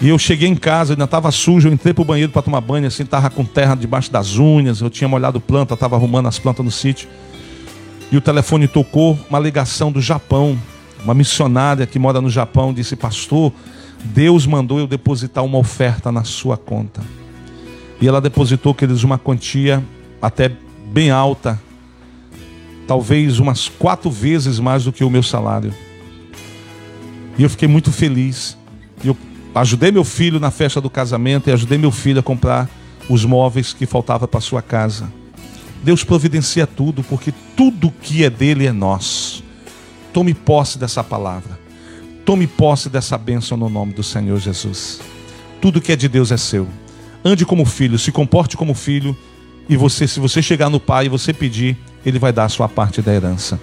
E 0.02 0.10
eu 0.10 0.20
cheguei 0.20 0.50
em 0.50 0.56
casa, 0.56 0.94
ainda 0.94 1.06
estava 1.06 1.32
sujo, 1.32 1.70
eu 1.70 1.74
entrei 1.74 1.94
para 1.94 2.02
o 2.02 2.06
banheiro 2.06 2.32
para 2.32 2.42
tomar 2.42 2.60
banho, 2.60 2.88
assim, 2.88 3.04
estava 3.04 3.30
com 3.30 3.46
terra 3.46 3.74
debaixo 3.74 4.12
das 4.12 4.38
unhas, 4.38 4.82
eu 4.82 4.90
tinha 4.90 5.08
molhado 5.08 5.40
planta, 5.40 5.76
estava 5.76 5.96
arrumando 5.96 6.28
as 6.28 6.38
plantas 6.38 6.66
no 6.66 6.72
sítio. 6.72 7.08
E 8.12 8.18
o 8.18 8.22
telefone 8.22 8.68
tocou, 8.68 9.18
uma 9.30 9.40
ligação 9.40 9.92
do 9.92 10.02
Japão. 10.02 10.60
Uma 11.04 11.14
missionária 11.14 11.86
que 11.86 12.00
mora 12.00 12.22
no 12.22 12.30
Japão 12.30 12.74
disse: 12.74 12.96
Pastor, 12.96 13.52
Deus 14.04 14.46
mandou 14.46 14.80
eu 14.80 14.88
depositar 14.88 15.44
uma 15.44 15.58
oferta 15.58 16.12
na 16.12 16.24
sua 16.24 16.56
conta. 16.56 17.02
E 18.00 18.08
ela 18.08 18.22
depositou, 18.22 18.74
queridos, 18.74 19.04
uma 19.04 19.18
quantia 19.18 19.84
até 20.22 20.52
bem 20.92 21.10
alta, 21.10 21.60
talvez 22.88 23.40
umas 23.40 23.68
quatro 23.68 24.10
vezes 24.10 24.60
mais 24.60 24.84
do 24.84 24.92
que 24.92 25.04
o 25.04 25.10
meu 25.10 25.24
salário. 25.24 25.74
E 27.38 27.44
eu 27.44 27.50
fiquei 27.50 27.68
muito 27.68 27.92
feliz. 27.92 28.58
Eu 29.04 29.18
ajudei 29.56 29.92
meu 29.92 30.04
filho 30.04 30.40
na 30.40 30.52
festa 30.52 30.80
do 30.80 30.90
casamento 30.90 31.50
e 31.50 31.54
ajudei 31.54 31.78
meu 31.78 31.92
filho 31.92 32.20
a 32.20 32.24
comprar 32.24 32.70
os 33.10 33.26
móveis 33.26 33.74
que 33.74 33.86
faltava 33.86 34.28
para 34.28 34.40
sua 34.40 34.62
casa. 34.62 35.12
Deus 35.84 36.04
providencia 36.04 36.66
tudo, 36.66 37.04
porque 37.04 37.34
tudo 37.58 37.92
que 38.02 38.24
é 38.24 38.30
dele 38.30 38.66
é 38.66 38.72
nosso. 38.72 39.44
Tome 40.14 40.34
posse 40.34 40.78
dessa 40.78 41.04
palavra. 41.04 41.60
Tome 42.26 42.48
posse 42.48 42.90
dessa 42.90 43.18
bênção 43.18 43.58
no 43.58 43.68
nome 43.68 43.94
do 43.94 44.04
Senhor 44.04 44.40
Jesus. 44.40 45.02
Tudo 45.60 45.82
que 45.82 45.92
é 45.92 45.96
de 45.96 46.08
Deus 46.08 46.32
é 46.32 46.38
seu. 46.38 46.68
Ande 47.26 47.46
como 47.46 47.66
filho, 47.66 48.00
se 48.00 48.12
comporte 48.12 48.56
como 48.56 48.74
filho, 48.74 49.18
e 49.70 49.78
você, 49.78 50.08
se 50.08 50.20
você 50.20 50.42
chegar 50.42 50.70
no 50.70 50.80
Pai 50.80 51.06
e 51.06 51.10
você 51.10 51.34
pedir, 51.34 51.78
ele 52.06 52.20
vai 52.20 52.34
dar 52.34 52.46
a 52.46 52.50
sua 52.50 52.68
parte 52.68 53.02
da 53.02 53.14
herança. 53.14 53.60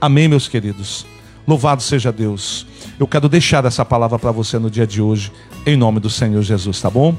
Amém, 0.00 0.28
meus 0.28 0.48
queridos. 0.48 1.06
Louvado 1.46 1.82
seja 1.82 2.12
Deus. 2.12 2.66
Eu 2.98 3.06
quero 3.06 3.28
deixar 3.28 3.64
essa 3.64 3.84
palavra 3.84 4.18
para 4.18 4.30
você 4.30 4.58
no 4.58 4.70
dia 4.70 4.86
de 4.86 5.00
hoje, 5.00 5.32
em 5.64 5.76
nome 5.76 5.98
do 5.98 6.10
Senhor 6.10 6.42
Jesus, 6.42 6.80
tá 6.80 6.90
bom? 6.90 7.16